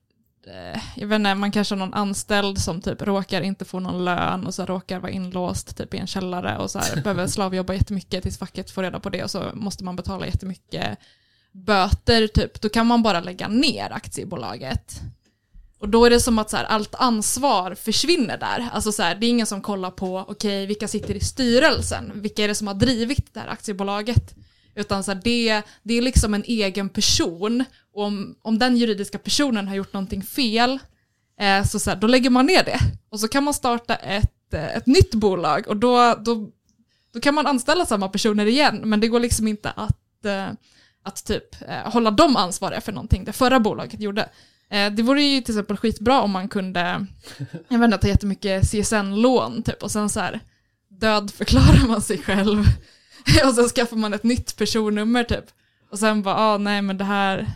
[0.47, 4.05] eh, jag vet inte, man kanske har någon anställd som typ råkar inte få någon
[4.05, 7.73] lön och så råkar vara inlåst typ i en källare och så här, behöver slavjobba
[7.73, 10.97] jättemycket tills facket får reda på det och så måste man betala jättemycket
[11.55, 15.01] böter typ, då kan man bara lägga ner aktiebolaget.
[15.79, 18.69] Och då är det som att så här, allt ansvar försvinner där.
[18.71, 22.11] Alltså så här, det är ingen som kollar på, okej, vilka sitter i styrelsen?
[22.15, 24.35] Vilka är det som har drivit det här aktiebolaget?
[24.75, 27.63] Utan så här, det, det är liksom en egen person.
[27.93, 30.79] Och om, om den juridiska personen har gjort någonting fel,
[31.39, 32.79] eh, så, så här, då lägger man ner det.
[33.09, 36.49] Och så kan man starta ett, eh, ett nytt bolag och då, då,
[37.13, 38.81] då kan man anställa samma personer igen.
[38.83, 40.47] Men det går liksom inte att, eh,
[41.05, 44.29] att typ eh, hålla dem ansvariga för någonting det förra bolaget gjorde.
[44.69, 47.05] Eh, det vore ju till exempel skitbra om man kunde,
[47.67, 50.39] jag vet inte, ta jättemycket CSN-lån typ och sen så här
[50.89, 52.65] dödförklarar man sig själv
[53.45, 55.45] och sen skaffar man ett nytt personnummer typ.
[55.91, 57.51] Och sen bara, ah, nej men det här,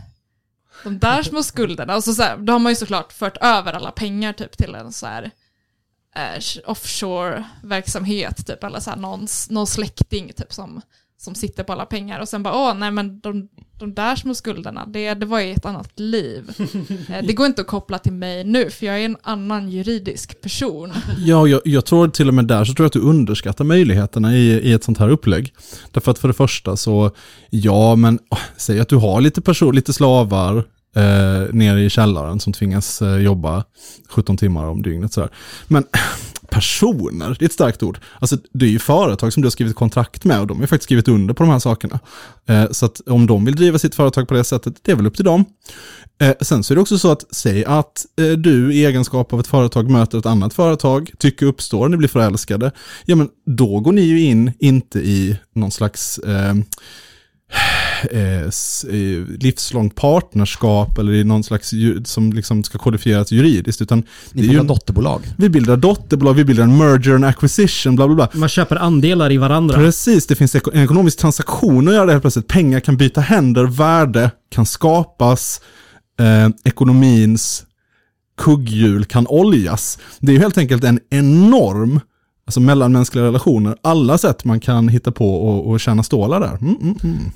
[0.83, 3.73] de där små skulderna, och så, så här, då har man ju såklart fört över
[3.73, 5.31] alla pengar typ till en så här
[6.15, 10.81] eh, offshore-verksamhet typ, eller så här någon, någon släkting typ som,
[11.22, 13.49] som sitter på alla pengar och sen bara, åh nej men de,
[13.80, 16.51] de där små skulderna, det, det var i ett annat liv.
[17.09, 20.41] Eh, det går inte att koppla till mig nu, för jag är en annan juridisk
[20.41, 20.93] person.
[21.17, 24.36] Ja, jag, jag tror till och med där så tror jag att du underskattar möjligheterna
[24.36, 25.53] i, i ett sånt här upplägg.
[25.91, 27.11] Därför att för det första så,
[27.49, 30.57] ja men åh, säg att du har lite, person, lite slavar
[30.95, 33.63] eh, nere i källaren som tvingas eh, jobba
[34.09, 35.13] 17 timmar om dygnet.
[35.13, 35.30] Sådär.
[35.67, 35.84] Men
[36.49, 37.99] personer, det är ett starkt ord.
[38.19, 40.67] Alltså det är ju företag som du har skrivit kontrakt med och de har ju
[40.67, 41.99] faktiskt skrivit under på de här sakerna.
[42.49, 45.07] Eh, så att om de vill driva sitt företag på det sättet, det är väl
[45.07, 45.45] upp till dem.
[46.21, 49.39] Eh, sen så är det också så att, säg att eh, du i egenskap av
[49.39, 52.71] ett företag möter ett annat företag, tycker uppstår, ni blir förälskade,
[53.05, 56.53] ja men då går ni ju in, inte i någon slags eh,
[58.11, 58.49] eh,
[59.39, 61.71] livslångt partnerskap eller i någon slags
[62.05, 65.21] som liksom ska kodifieras juridiskt, utan Ni bildar ju, dotterbolag.
[65.37, 68.29] vi bildar dotterbolag, vi bildar en merger and acquisition, bla bla bla.
[68.33, 69.75] Man köper andelar i varandra.
[69.77, 72.47] Precis, det finns en ekonomisk transaktion att göra det helt plötsligt.
[72.47, 75.61] Pengar kan byta händer, värde kan skapas,
[76.19, 77.65] eh, ekonomins
[78.37, 79.97] kugghjul kan oljas.
[80.19, 81.99] Det är ju helt enkelt en enorm,
[82.45, 86.57] alltså mellanmänskliga relationer, alla sätt man kan hitta på och, och tjäna stålar där.
[86.61, 87.31] Mm, mm, mm.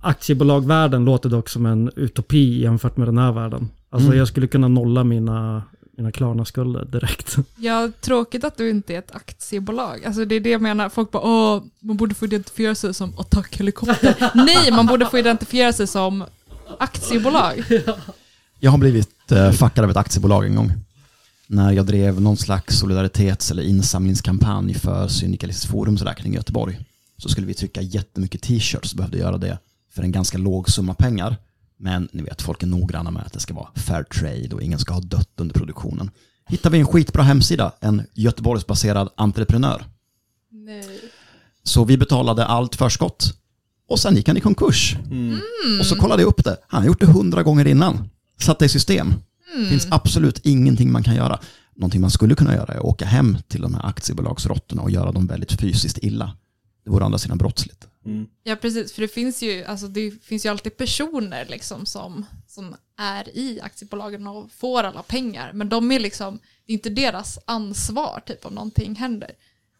[0.00, 3.68] Aktiebolagvärlden låter dock som en utopi jämfört med den här världen.
[3.90, 4.18] Alltså Mm.
[4.18, 5.62] jag skulle kunna nolla mina,
[5.96, 7.36] mina Klarna-skulder direkt.
[7.56, 10.04] Ja, tråkigt att du inte är ett aktiebolag.
[10.04, 13.18] Alltså det är det jag menar, folk bara åh, man borde få identifiera sig som
[13.18, 14.30] attackhelikopter.
[14.34, 16.24] Nej, man borde få identifiera sig som
[16.78, 17.64] aktiebolag.
[18.60, 20.72] Jag har blivit eh, fuckad av ett aktiebolag en gång.
[21.46, 26.78] När jag drev någon slags solidaritets eller insamlingskampanj för Syndikalistiskt forums räkning i Göteborg.
[27.18, 29.58] Så skulle vi trycka jättemycket t-shirts och behövde göra det
[29.90, 31.36] för en ganska låg summa pengar.
[31.78, 34.78] Men ni vet, folk är noggranna med att det ska vara fair trade och ingen
[34.78, 36.10] ska ha dött under produktionen.
[36.48, 39.84] Hittade vi en skitbra hemsida, en Göteborgsbaserad entreprenör.
[40.50, 41.00] Nej.
[41.62, 43.34] Så vi betalade allt förskott.
[43.88, 44.96] Och sen gick han i konkurs.
[45.80, 46.56] Och så kollade jag upp det.
[46.68, 48.10] Han har gjort det hundra gånger innan.
[48.40, 49.14] Satt det i system.
[49.56, 51.40] Det finns absolut ingenting man kan göra.
[51.76, 55.12] Någonting man skulle kunna göra är att åka hem till de här aktiebolagsrotterna och göra
[55.12, 56.36] dem väldigt fysiskt illa.
[56.84, 57.87] Det vore å andra sidan brottsligt.
[58.42, 62.76] Ja, precis, för det finns ju, alltså, det finns ju alltid personer liksom som, som
[62.96, 67.38] är i aktiebolagen och får alla pengar, men de är liksom, det är inte deras
[67.44, 69.30] ansvar typ om någonting händer.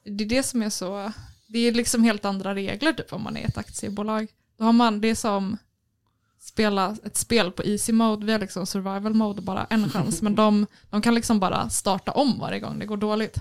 [0.04, 1.12] Det är det som är så,
[1.46, 4.26] det är liksom helt andra regler typ om man är ett aktiebolag.
[4.58, 5.56] Då har man, det som
[6.40, 10.22] spela ett spel på easy mode, vi har liksom survival mode och bara en chans,
[10.22, 13.38] men de, de kan liksom bara starta om varje gång det går dåligt.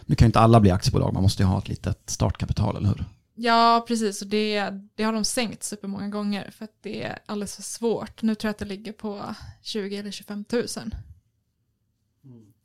[0.00, 2.88] Nu kan ju inte alla bli aktiebolag, man måste ju ha ett litet startkapital, eller
[2.88, 3.04] hur?
[3.42, 4.22] Ja, precis.
[4.22, 8.22] Och det, det har de sänkt supermånga gånger för att det är alldeles för svårt.
[8.22, 10.66] Nu tror jag att det ligger på 20 eller 25 000.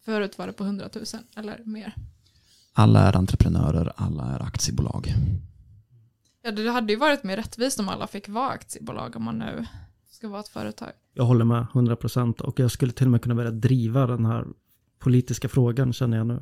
[0.06, 1.06] Förut var det på 100 000
[1.36, 1.96] eller mer.
[2.74, 5.14] Alla är entreprenörer, alla är aktiebolag.
[6.42, 9.66] Ja, det hade ju varit mer rättvist om alla fick vara aktiebolag om man nu
[10.12, 10.92] ska vara ett företag.
[11.14, 14.46] Jag håller med 100% och jag skulle till och med kunna börja driva den här
[15.00, 16.42] politiska frågan känner jag nu.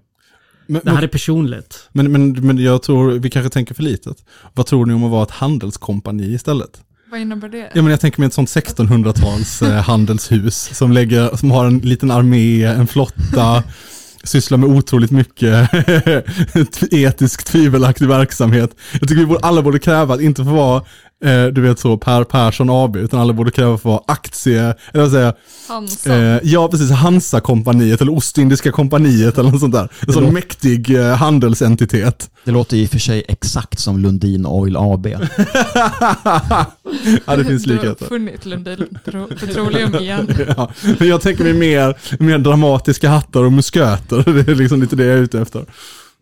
[0.68, 1.90] Men, Det här är personligt.
[1.92, 4.18] men, men, men jag tror vi kanske tänker för litet.
[4.54, 6.82] Vad tror ni om att vara ett handelskompani istället?
[7.12, 7.72] Vad innebär det?
[7.74, 11.80] Ja men jag tänker mig ett sånt 1600-tals eh, handelshus som, lägger, som har en
[11.80, 13.64] liten armé, en flotta,
[14.24, 15.70] sysslar med otroligt mycket
[16.92, 18.76] etiskt tvivelaktig verksamhet.
[18.92, 20.84] Jag tycker vi borde, alla borde kräva att inte få vara,
[21.24, 24.62] eh, du vet så, Per Persson AB, utan alla borde kräva att få vara aktie,
[24.92, 25.34] eller vad säger jag,
[25.68, 26.16] Hansa.
[26.16, 26.92] Eh, ja, precis.
[26.92, 29.90] Hansa-kompaniet eller Ostindiska kompaniet eller något sånt där.
[30.08, 32.30] En sån mäktig eh, handelsentitet.
[32.46, 35.08] Det låter i och för sig exakt som Lundin Oil AB.
[37.26, 38.06] ja, det finns Du har likheter.
[38.06, 40.28] uppfunnit Lundin Petro- Petroleum igen.
[40.58, 44.24] Ja, men jag tänker mig mer, mer dramatiska hattar och musköter.
[44.44, 45.66] Det är liksom lite det jag är ute efter.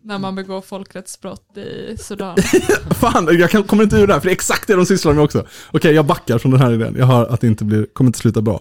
[0.04, 2.36] När man begår folkrättsbrott i Sudan.
[2.90, 5.12] Fan, jag kan, kommer inte ur det här, för det är exakt det de sysslar
[5.12, 5.46] med också.
[5.70, 6.94] Okej, jag backar från den här idén.
[6.98, 8.60] Jag hör att det inte blir, kommer inte sluta bra.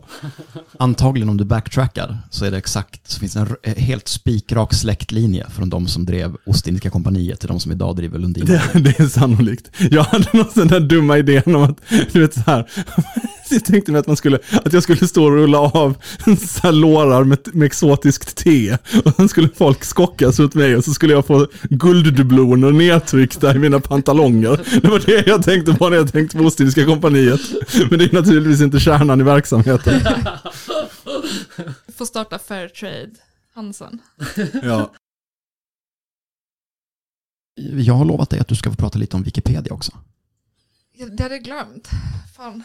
[0.80, 5.50] Antagligen om du backtrackar så är det exakt, så finns en eh, helt spikrak släktlinje
[5.50, 8.46] från de som drev Ostindiska kompaniet till de som idag driver Lundin.
[8.74, 9.72] Det, det är sannolikt.
[9.92, 11.78] Jag hade någon sån där dumma idén om att,
[12.12, 12.70] du vet så här,
[13.52, 15.98] jag tänkte mig att man skulle, att jag skulle stå och rulla av
[16.48, 20.94] så lårar med, med exotiskt te och sen skulle folk skockas runt mig och så
[20.94, 24.82] skulle jag få gulddubloner nedtryckta i mina pantalonger.
[24.82, 27.42] Det var det jag tänkte på när jag tänkte på Ostindiska kompaniet.
[27.90, 30.02] Men det är naturligtvis inte kärnan i verksamheten.
[31.98, 33.12] Får starta Fairtrade
[33.54, 34.00] Hansen.
[34.64, 34.92] Ja.
[37.56, 39.92] Jag har lovat dig att du ska få prata lite om Wikipedia också.
[41.18, 41.90] Det hade jag glömt.
[42.36, 42.64] Fan.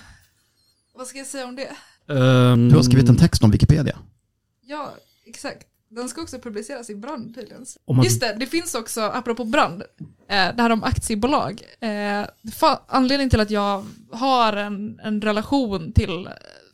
[0.97, 1.77] Vad ska jag säga om det?
[2.15, 3.99] Ehm, Du har skrivit en text om Wikipedia.
[4.67, 4.95] Ja,
[5.27, 5.67] exakt.
[5.89, 7.65] Den ska också publiceras i Brand tydligen.
[7.91, 9.83] Man- Just det, det finns också, apropå Brand,
[10.29, 11.63] eh, det här om aktiebolag.
[11.81, 12.27] Eh,
[12.89, 16.29] anledningen till att jag har en, en relation till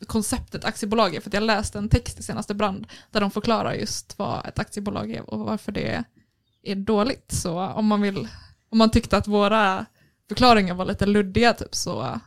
[0.07, 3.73] konceptet aktiebolag är för att jag läste en text i senaste Brand där de förklarar
[3.73, 6.03] just vad ett aktiebolag är och varför det
[6.63, 7.31] är dåligt.
[7.31, 8.27] Så om man vill,
[8.69, 9.85] om man tyckte att våra
[10.27, 12.19] förklaringar var lite luddiga typ så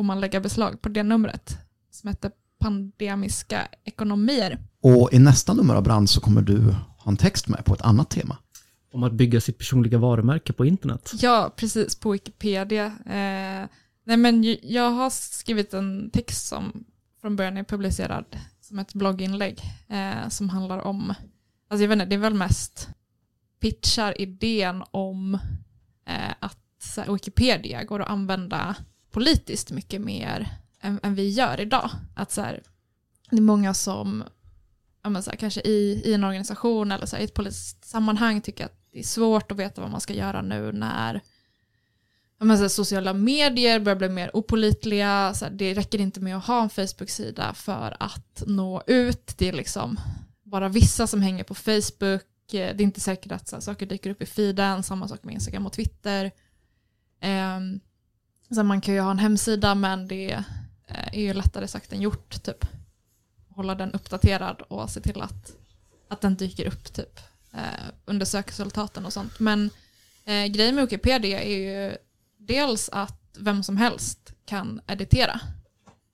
[0.00, 1.58] får man lägga beslag på det numret
[1.90, 4.58] som heter Pandemiska ekonomier.
[4.82, 6.58] Och i nästa nummer av Brand så kommer du
[6.98, 8.36] ha en text med på ett annat tema.
[8.92, 11.12] Om att bygga sitt personliga varumärke på internet.
[11.14, 12.86] Ja, precis, på Wikipedia.
[12.86, 13.68] Eh,
[14.04, 16.84] nej men jag har skrivit en text som
[17.20, 18.24] från början är publicerad
[18.60, 21.14] som ett blogginlägg eh, som handlar om,
[21.68, 22.88] alltså jag vet inte, det är väl mest
[23.60, 25.34] pitchar idén om
[26.06, 28.76] eh, att så här, Wikipedia går att använda
[29.10, 30.48] politiskt mycket mer
[30.80, 31.90] än, än vi gör idag.
[32.14, 32.62] Att så här,
[33.30, 34.24] det är många som
[35.02, 38.40] ja, så här, kanske i, i en organisation eller så här, i ett politiskt sammanhang
[38.40, 41.20] tycker att det är svårt att veta vad man ska göra nu när
[42.44, 45.34] men så här, sociala medier börjar bli mer opolitliga.
[45.34, 49.34] Så här, det räcker inte med att ha en Facebook-sida för att nå ut.
[49.38, 50.00] Det är liksom
[50.42, 52.54] bara vissa som hänger på Facebook.
[52.54, 54.82] Eh, det är inte säkert att så här, saker dyker upp i feeden.
[54.82, 56.30] Samma sak med Instagram och Twitter.
[57.22, 57.80] Um,
[58.54, 60.32] Sen man kan ju ha en hemsida men det
[60.86, 62.42] eh, är ju lättare sagt än gjort.
[62.42, 62.66] Typ.
[63.48, 65.52] Hålla den uppdaterad och se till att,
[66.08, 67.20] att den dyker upp typ
[67.52, 69.40] eh, under sökresultaten och sånt.
[69.40, 69.70] Men
[70.24, 71.96] eh, grejen med Wikipedia är ju
[72.38, 75.40] dels att vem som helst kan editera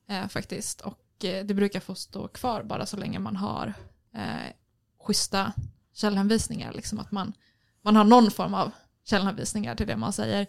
[0.09, 0.80] eh, faktiskt.
[0.80, 3.74] Och eh, det brukar få stå kvar bara så länge man har
[4.14, 4.53] eh,
[5.01, 5.53] schyssta
[5.93, 6.72] källhänvisningar.
[6.72, 7.32] Liksom att man,
[7.82, 8.70] man har någon form av
[9.05, 10.47] källhänvisningar till det man säger.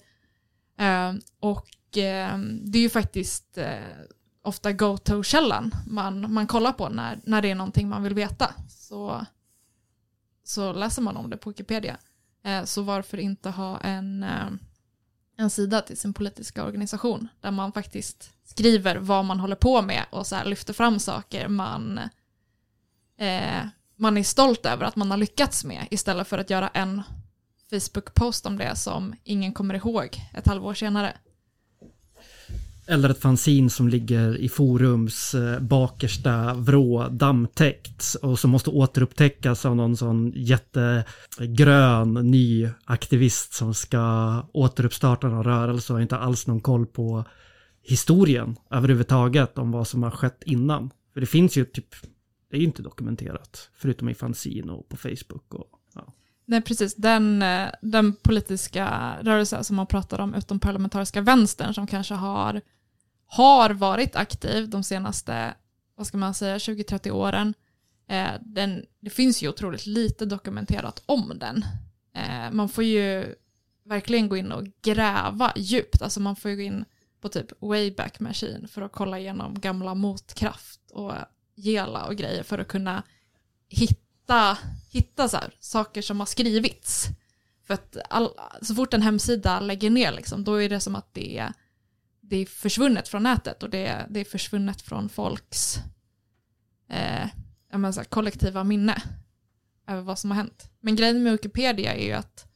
[0.77, 3.79] Eh, och Ehm, det är ju faktiskt eh,
[4.41, 8.53] ofta go-to-källan man, man kollar på när, när det är någonting man vill veta.
[8.69, 9.25] Så
[10.47, 11.97] så läser man om det på Wikipedia.
[12.43, 14.47] Eh, så varför inte ha en, eh,
[15.38, 20.05] en sida till sin politiska organisation där man faktiskt skriver vad man håller på med
[20.09, 21.99] och så här lyfter fram saker man,
[23.17, 23.65] eh,
[23.95, 27.03] man är stolt över att man har lyckats med istället för att göra en
[27.69, 31.17] Facebook-post om det som ingen kommer ihåg ett halvår senare.
[32.89, 39.65] Eller ett fanzin som ligger i forums eh, bakersta vrå dammtäckt och som måste återupptäckas
[39.65, 46.61] av någon sån jättegrön ny aktivist som ska återuppstarta någon rörelse och inte alls någon
[46.61, 47.25] koll på
[47.83, 50.89] historien överhuvudtaget om vad som har skett innan.
[51.13, 51.95] För det finns ju typ,
[52.51, 56.13] det är ju inte dokumenterat förutom i fanzin och på Facebook och ja.
[56.45, 56.95] Nej, precis.
[56.95, 62.61] Den, eh, den politiska rörelse som man pratar om utom parlamentariska vänstern som kanske har,
[63.28, 65.53] har varit aktiv de senaste,
[65.95, 67.53] vad ska man säga, 20-30 åren.
[68.07, 71.65] Eh, den, det finns ju otroligt lite dokumenterat om den.
[72.13, 73.36] Eh, man får ju
[73.86, 76.01] verkligen gå in och gräva djupt.
[76.01, 76.86] Alltså man får ju gå in
[77.21, 81.13] på typ Wayback Machine för att kolla igenom gamla motkraft och
[81.55, 83.03] gela och grejer för att kunna
[83.69, 84.57] hitta
[84.89, 87.07] hitta så här, saker som har skrivits.
[87.67, 88.30] För att all,
[88.61, 91.53] så fort en hemsida lägger ner, liksom, då är det som att det, är
[92.30, 95.78] det är försvunnet från nätet och det, det är försvunnet från folks
[96.89, 97.28] eh,
[97.71, 99.01] menar så här, kollektiva minne
[99.88, 100.69] över vad som har hänt.
[100.80, 102.47] Men grejen med Wikipedia är ju att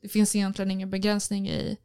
[0.00, 1.78] det finns egentligen ingen begränsning i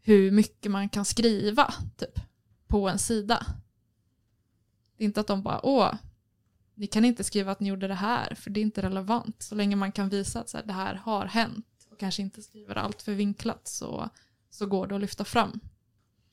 [0.00, 2.20] hur mycket man kan skriva typ,
[2.66, 3.46] på en sida.
[4.96, 5.94] Det är inte att de bara, åh,
[6.74, 9.42] ni kan inte skriva att ni gjorde det här, för det är inte relevant.
[9.42, 12.42] Så länge man kan visa att så här, det här har hänt och kanske inte
[12.42, 14.08] skriver allt för vinklat så,
[14.50, 15.60] så går det att lyfta fram.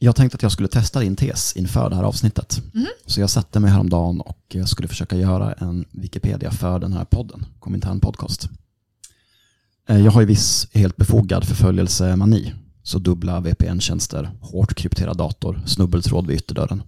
[0.04, 2.62] Jag tänkte att jag skulle testa din tes inför det här avsnittet.
[2.74, 2.88] Mhm.
[3.06, 7.06] Så jag satte mig häromdagen och jag skulle försöka göra en Wikipedia för den här
[7.06, 8.50] podden, Komintern podcast.
[9.90, 12.54] Eh, Jag har ju viss helt befogad förföljelsemani.
[12.84, 16.84] Så dubbla VPN-tjänster, hårt krypterad dator, snubbeltråd vid ytterdörren.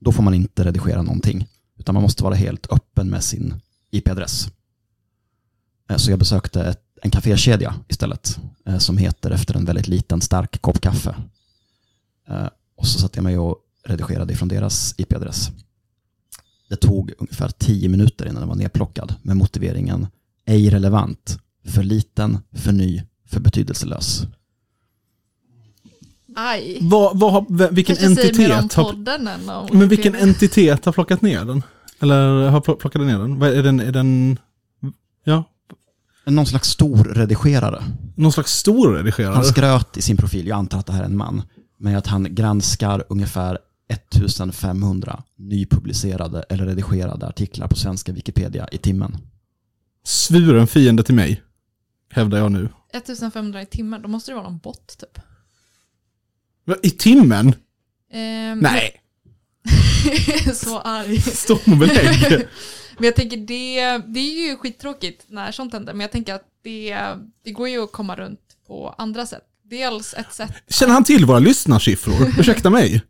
[0.00, 1.46] Då får man inte redigera någonting,
[1.78, 3.54] utan man måste vara helt öppen med sin
[3.90, 4.48] IP-adress.
[5.90, 10.20] Eh, Så jag besökte ett, en kafékedja istället, eh, som heter efter en väldigt liten
[10.20, 11.14] stark kopp kaffe.
[12.28, 15.48] Eh, Och så satte jag mig och redigerade ifrån deras IP-adress.
[16.68, 20.06] Det tog ungefär tio minuter innan den var nedplockad med motiveringen
[20.46, 24.22] ej relevant, för liten, för ny, för betydelselös.
[26.36, 26.78] Aj.
[26.80, 28.92] Vad, vad vilken Kanske entitet har,
[29.74, 31.62] men vilken entitet har plockat ner den?
[32.00, 33.42] Eller har pl- plockat ner den?
[33.42, 34.38] Är den, är den,
[35.24, 35.44] ja,
[36.26, 37.84] Någon slags stor redigerare.
[38.14, 39.34] någon slags stor redigerare?
[39.34, 41.42] Han skröt i sin profil, jag antar att det här är en man,
[41.76, 43.58] med att han granskar ungefär
[43.88, 49.16] 1500 nypublicerade eller redigerade artiklar på svenska Wikipedia i timmen.
[50.04, 51.42] Svuren fiende till mig,
[52.10, 52.68] hävdar jag nu.
[52.92, 55.18] 1500 i timmen, då måste det vara någon bot typ.
[56.64, 57.54] Va, I timmen?
[58.12, 59.00] Ehm, Nej,
[60.54, 61.20] så arg.
[61.20, 62.46] stå och belägg.
[62.96, 66.44] Men jag tänker det, det är ju skittråkigt när sånt händer, men jag tänker att
[66.62, 66.98] det,
[67.44, 69.44] det går ju att komma runt på andra sätt.
[69.70, 72.28] Dels ett sätt, Känner han till våra lyssnarsiffror?
[72.40, 73.02] Ursäkta mig.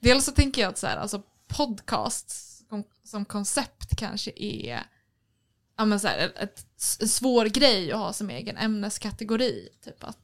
[0.00, 4.82] dels så tänker jag att så här, alltså podcasts som, som koncept kanske är
[5.78, 6.66] ja, men så här, ett,
[7.00, 9.68] en svår grej att ha som egen ämneskategori.
[9.84, 10.18] Typ att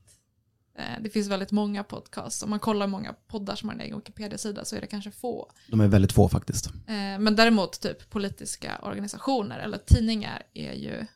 [0.79, 2.43] eh, det finns väldigt många podcasts.
[2.43, 5.53] Om man kollar många poddar som har en egen Wikipedia-sida så är det kanske få.
[5.69, 6.67] De är väldigt få faktiskt.
[6.67, 11.07] Eh, men däremot typ politiska organisationer eller tidningar är ju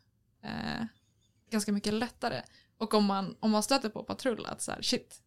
[0.45, 0.85] eh,
[1.51, 2.43] ganska mycket lättare.
[2.79, 5.22] Och om man, om man stöter på patrull att så här, shit,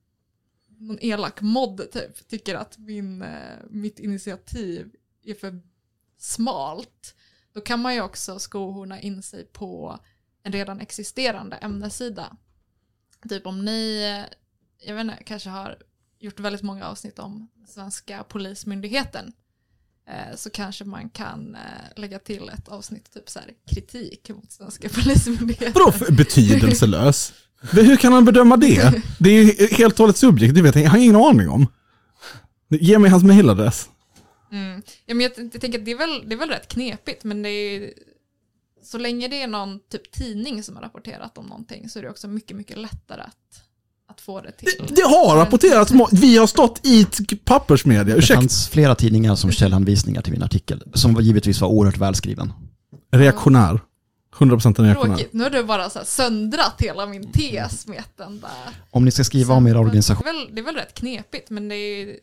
[0.67, 5.61] någon elak mod typ tycker att min, eh, mitt initiativ är för
[6.17, 7.15] smalt,
[7.53, 9.99] då kan man ju också skohorna in sig på
[10.43, 12.37] en redan existerande ämnessida.
[13.29, 14.37] Typ om ni, eh,
[14.87, 15.77] jag vet inte, kanske har
[16.19, 19.33] gjort väldigt många avsnitt om svenska polismyndigheten
[20.35, 24.89] så kanske man kan eh, lägga till ett avsnitt typ så här kritik mot svenska
[24.89, 25.73] polismyndigheten.
[25.73, 27.33] Vadå betydelselös?
[27.71, 29.03] Hur kan han bedöma det?
[29.19, 31.67] Det är ju helt och hållet subjektivt, jag, jag har ingen aning om.
[32.69, 33.89] Ge mig hans mailadress.
[34.51, 34.81] Mm.
[35.05, 37.41] Ja, men jag, jag tänker att det är, väl, det är väl rätt knepigt men
[37.41, 37.93] det är
[38.83, 42.09] så länge det är någon typ tidning som har rapporterat om någonting så är det
[42.09, 43.63] också mycket, mycket lättare att,
[44.11, 44.67] att få det till.
[44.95, 47.05] Det har rapporterats, må- vi har stått i
[47.45, 48.35] pappersmedia, Det ursäkta.
[48.41, 52.53] fanns flera tidningar som källhänvisningar till min artikel, som givetvis var oerhört välskriven.
[53.11, 53.79] Reaktionär.
[54.39, 55.15] 100% en reaktionär.
[55.15, 58.49] Tråkigt, nu har du bara så här söndrat hela min tes med den där.
[58.91, 61.49] Om ni ska skriva om er organisation, Det är, väl, det är väl rätt knepigt
[61.49, 62.15] men det är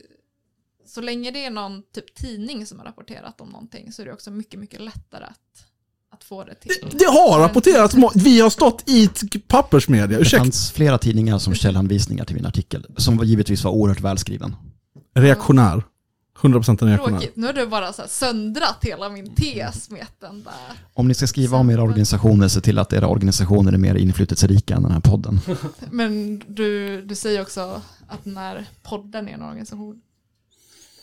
[0.86, 4.12] så länge det är någon typ tidning som har rapporterat om någonting så är det
[4.12, 5.64] också mycket, mycket lättare att,
[6.18, 6.72] att få det till.
[6.98, 9.08] Det har rapporterats, må- vi har stått i
[9.46, 10.44] pappersmedia, det ursäkta.
[10.44, 14.56] fanns flera tidningar som källhänvisningar till min artikel, som givetvis var oerhört välskriven.
[15.14, 15.82] Reaktionär.
[16.40, 17.18] 100% en reaktionär.
[17.18, 20.52] Tråkigt, nu har du bara så här söndrat hela min tes med den där.
[20.94, 24.74] Om ni ska skriva om era organisationer, se till att era organisationer är mer inflytelserika
[24.74, 25.40] än den här podden.
[25.90, 30.00] Men du, du säger också att den här podden är en organisation.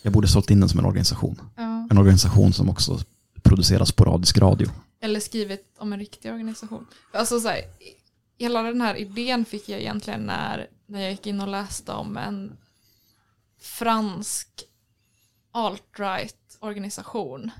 [0.01, 1.41] Jag borde sålt in den som en organisation.
[1.55, 1.87] Ja.
[1.91, 2.99] En organisation som också
[3.43, 4.67] producerar sporadisk radio.
[5.05, 6.87] Eller skrivit om en riktig organisation.
[7.13, 7.61] Alltså så här,
[8.37, 12.17] hela den här idén fick jag egentligen när, när jag gick in och läste om
[12.17, 12.57] en
[13.59, 14.63] fransk
[15.51, 17.51] alt-right organisation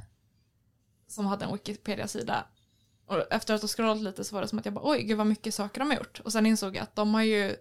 [1.08, 2.46] som hade en Wikipedia-sida.
[3.06, 5.18] Och efter att ha scrollat lite så var det som att jag bara oj, gud
[5.18, 6.20] vad mycket saker de har gjort.
[6.20, 7.56] Och sen insåg jag att de har ju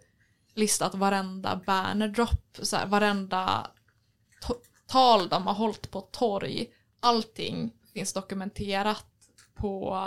[0.54, 3.70] listat varenda bannerdrop, så här, varenda
[4.86, 6.66] tal de har hållit på torg.
[7.00, 9.06] Allting finns dokumenterat
[9.54, 9.98] på,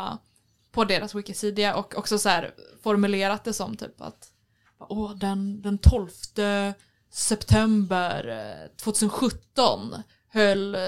[0.72, 4.34] på deras wikisida och också så här formulerat det som typ att
[4.80, 6.10] Åh, den, den 12
[7.10, 9.96] september eh, 2017
[10.30, 10.82] höll eh,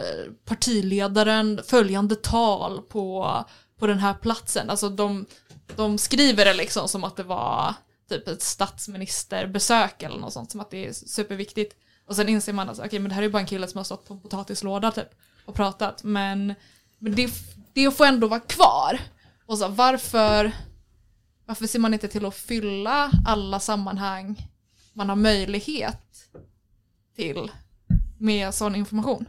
[0.46, 3.36] partiledaren följande tal på,
[3.80, 4.70] på den här platsen.
[4.70, 5.26] Alltså de,
[5.76, 7.74] de skriver det liksom som att det var
[8.10, 11.76] typ ett statsministerbesök eller något sånt, som att det är superviktigt.
[12.06, 13.84] Och sen inser man att okej, men det här är bara en kille som har
[13.84, 15.10] stått på en potatislåda typ
[15.46, 16.04] och pratat.
[16.04, 16.54] Men,
[16.98, 17.30] men det,
[17.86, 19.00] det får ändå vara kvar.
[19.46, 20.52] Och så, varför,
[21.46, 24.48] varför ser man inte till att fylla alla sammanhang
[24.94, 26.02] man har möjlighet
[27.16, 27.52] till
[28.18, 29.26] med sån information?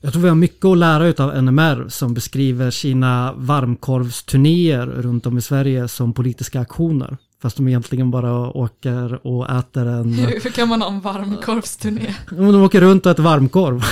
[0.00, 5.38] Jag tror vi har mycket att lära av NMR som beskriver sina varmkorvsturnéer runt om
[5.38, 7.16] i Sverige som politiska aktioner.
[7.42, 10.14] Fast de egentligen bara åker och äter en...
[10.14, 12.14] Hur, kan man ha en varmkorvsturné?
[12.30, 13.82] De åker runt och äter varmkorv.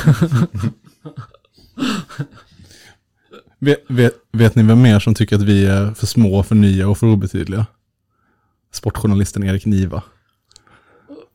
[3.59, 6.89] Vet, vet, vet ni vem mer som tycker att vi är för små, för nya
[6.89, 7.67] och för obetydliga?
[8.73, 10.03] Sportjournalisten Erik Niva.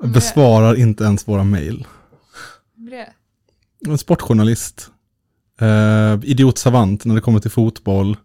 [0.03, 1.87] Besvarar inte ens våra mejl.
[3.87, 4.89] En sportjournalist.
[5.61, 8.17] Eh, idiot savant när det kommer till fotboll.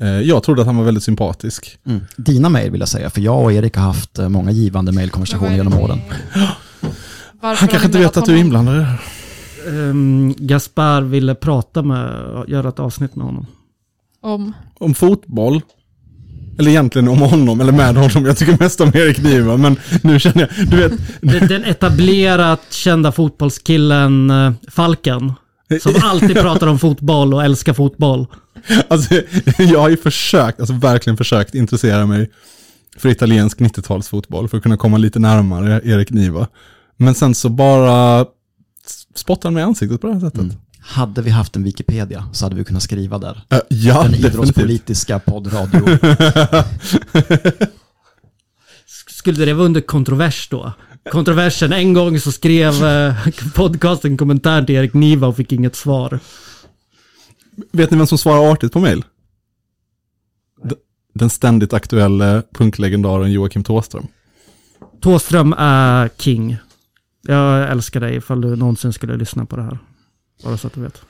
[0.00, 1.78] Eh, jag trodde att han var väldigt sympatisk.
[1.86, 2.00] Mm.
[2.16, 5.56] Dina mejl vill jag säga, för jag och Erik har haft eh, många givande mejlkonversationer
[5.56, 6.00] genom åren.
[7.40, 9.00] Varför Han kanske inte vet att du är inblandad i det här.
[9.66, 13.46] Um, Gaspar ville prata med, göra ett avsnitt med honom.
[14.22, 14.52] Om.
[14.78, 15.60] Om fotboll.
[16.58, 18.26] Eller egentligen om honom, eller med honom.
[18.26, 23.12] Jag tycker mest om Erik Niva, men nu känner jag, du vet, Den etablerat kända
[23.12, 25.32] fotbollskillen eh, Falken.
[25.80, 28.26] Som alltid pratar om fotboll och älskar fotboll.
[28.88, 29.14] Alltså,
[29.58, 32.30] jag har ju försökt, alltså verkligen försökt intressera mig
[32.96, 36.48] för italiensk 90-talsfotboll för att kunna komma lite närmare Erik Niva.
[36.96, 38.26] Men sen så bara
[39.14, 40.40] spottar i ansiktet på det här sättet.
[40.40, 40.56] Mm.
[40.80, 43.42] Hade vi haft en Wikipedia så hade vi kunnat skriva där.
[43.50, 44.34] Äh, ja, Den definitivt.
[44.34, 45.98] idrottspolitiska poddradio.
[49.08, 50.72] Skulle det vara under kontrovers då?
[51.10, 53.14] Kontroversen, en gång så skrev eh,
[53.54, 56.20] podcasten en kommentar till Erik Niva och fick inget svar.
[57.72, 59.04] Vet ni vem som svarar artigt på mail?
[61.14, 64.06] Den ständigt aktuella punklegendaren Joakim Thåström.
[65.00, 66.56] Tåström är king.
[67.22, 69.78] Jag älskar dig ifall du någonsin skulle lyssna på det här.
[70.44, 71.02] Bara så att du vet.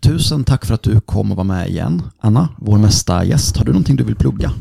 [0.00, 2.02] Tusen tack för att du kom och var med igen.
[2.18, 4.52] Anna, vår nästa gäst, har du någonting du vill plugga?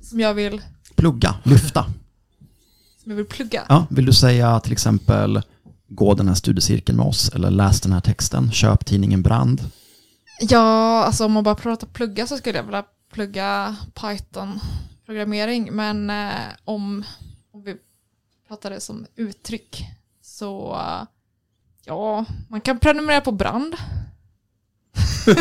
[0.00, 0.62] Som jag vill,
[0.96, 1.84] Plugga, lyfta.
[3.02, 3.62] som jag vill plugga.
[3.68, 5.42] Ja, vill du säga till exempel
[5.88, 9.60] gå den här studiecirkeln med oss eller läs den här texten, köp tidningen Brand.
[10.40, 15.72] Ja, alltså om man bara pratar plugga så skulle jag vilja plugga Python-programmering.
[15.72, 17.04] Men eh, om,
[17.52, 17.76] om vi
[18.48, 19.86] pratar det som uttryck
[20.22, 21.06] så eh,
[21.84, 23.74] ja, man kan prenumerera på Brand.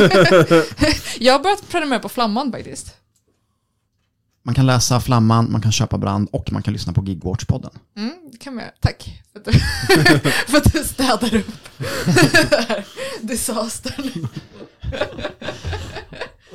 [1.19, 2.95] jag har börjat prenumerera på Flamman faktiskt.
[4.43, 7.77] Man kan läsa Flamman, man kan köpa Brand och man kan lyssna på Gigwatch-podden.
[7.97, 8.73] Mm, det kan man göra.
[8.79, 9.51] Tack för att du,
[10.47, 11.69] för att du städar upp
[13.21, 14.27] disastern.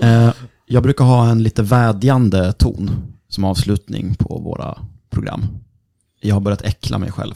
[0.01, 0.33] Eh,
[0.67, 2.91] jag brukar ha en lite vädjande ton
[3.29, 4.79] som avslutning på våra
[5.11, 5.47] program.
[6.21, 7.35] Jag har börjat äckla mig själv.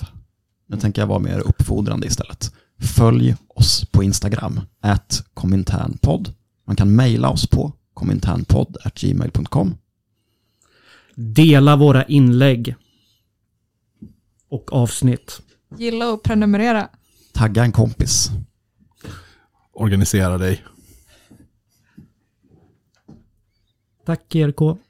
[0.66, 2.53] Nu tänker jag vara mer uppfordrande istället.
[2.79, 6.35] Följ oss på Instagram, at kominternpodd.
[6.66, 9.74] Man kan mejla oss på kominternpodd.gmail.com.
[11.14, 12.74] Dela våra inlägg.
[14.51, 15.41] Och avsnitt.
[15.76, 16.89] Gilla och prenumerera.
[17.33, 18.31] Tagga en kompis.
[19.72, 20.64] Organisera dig.
[24.09, 24.88] Tack ERK.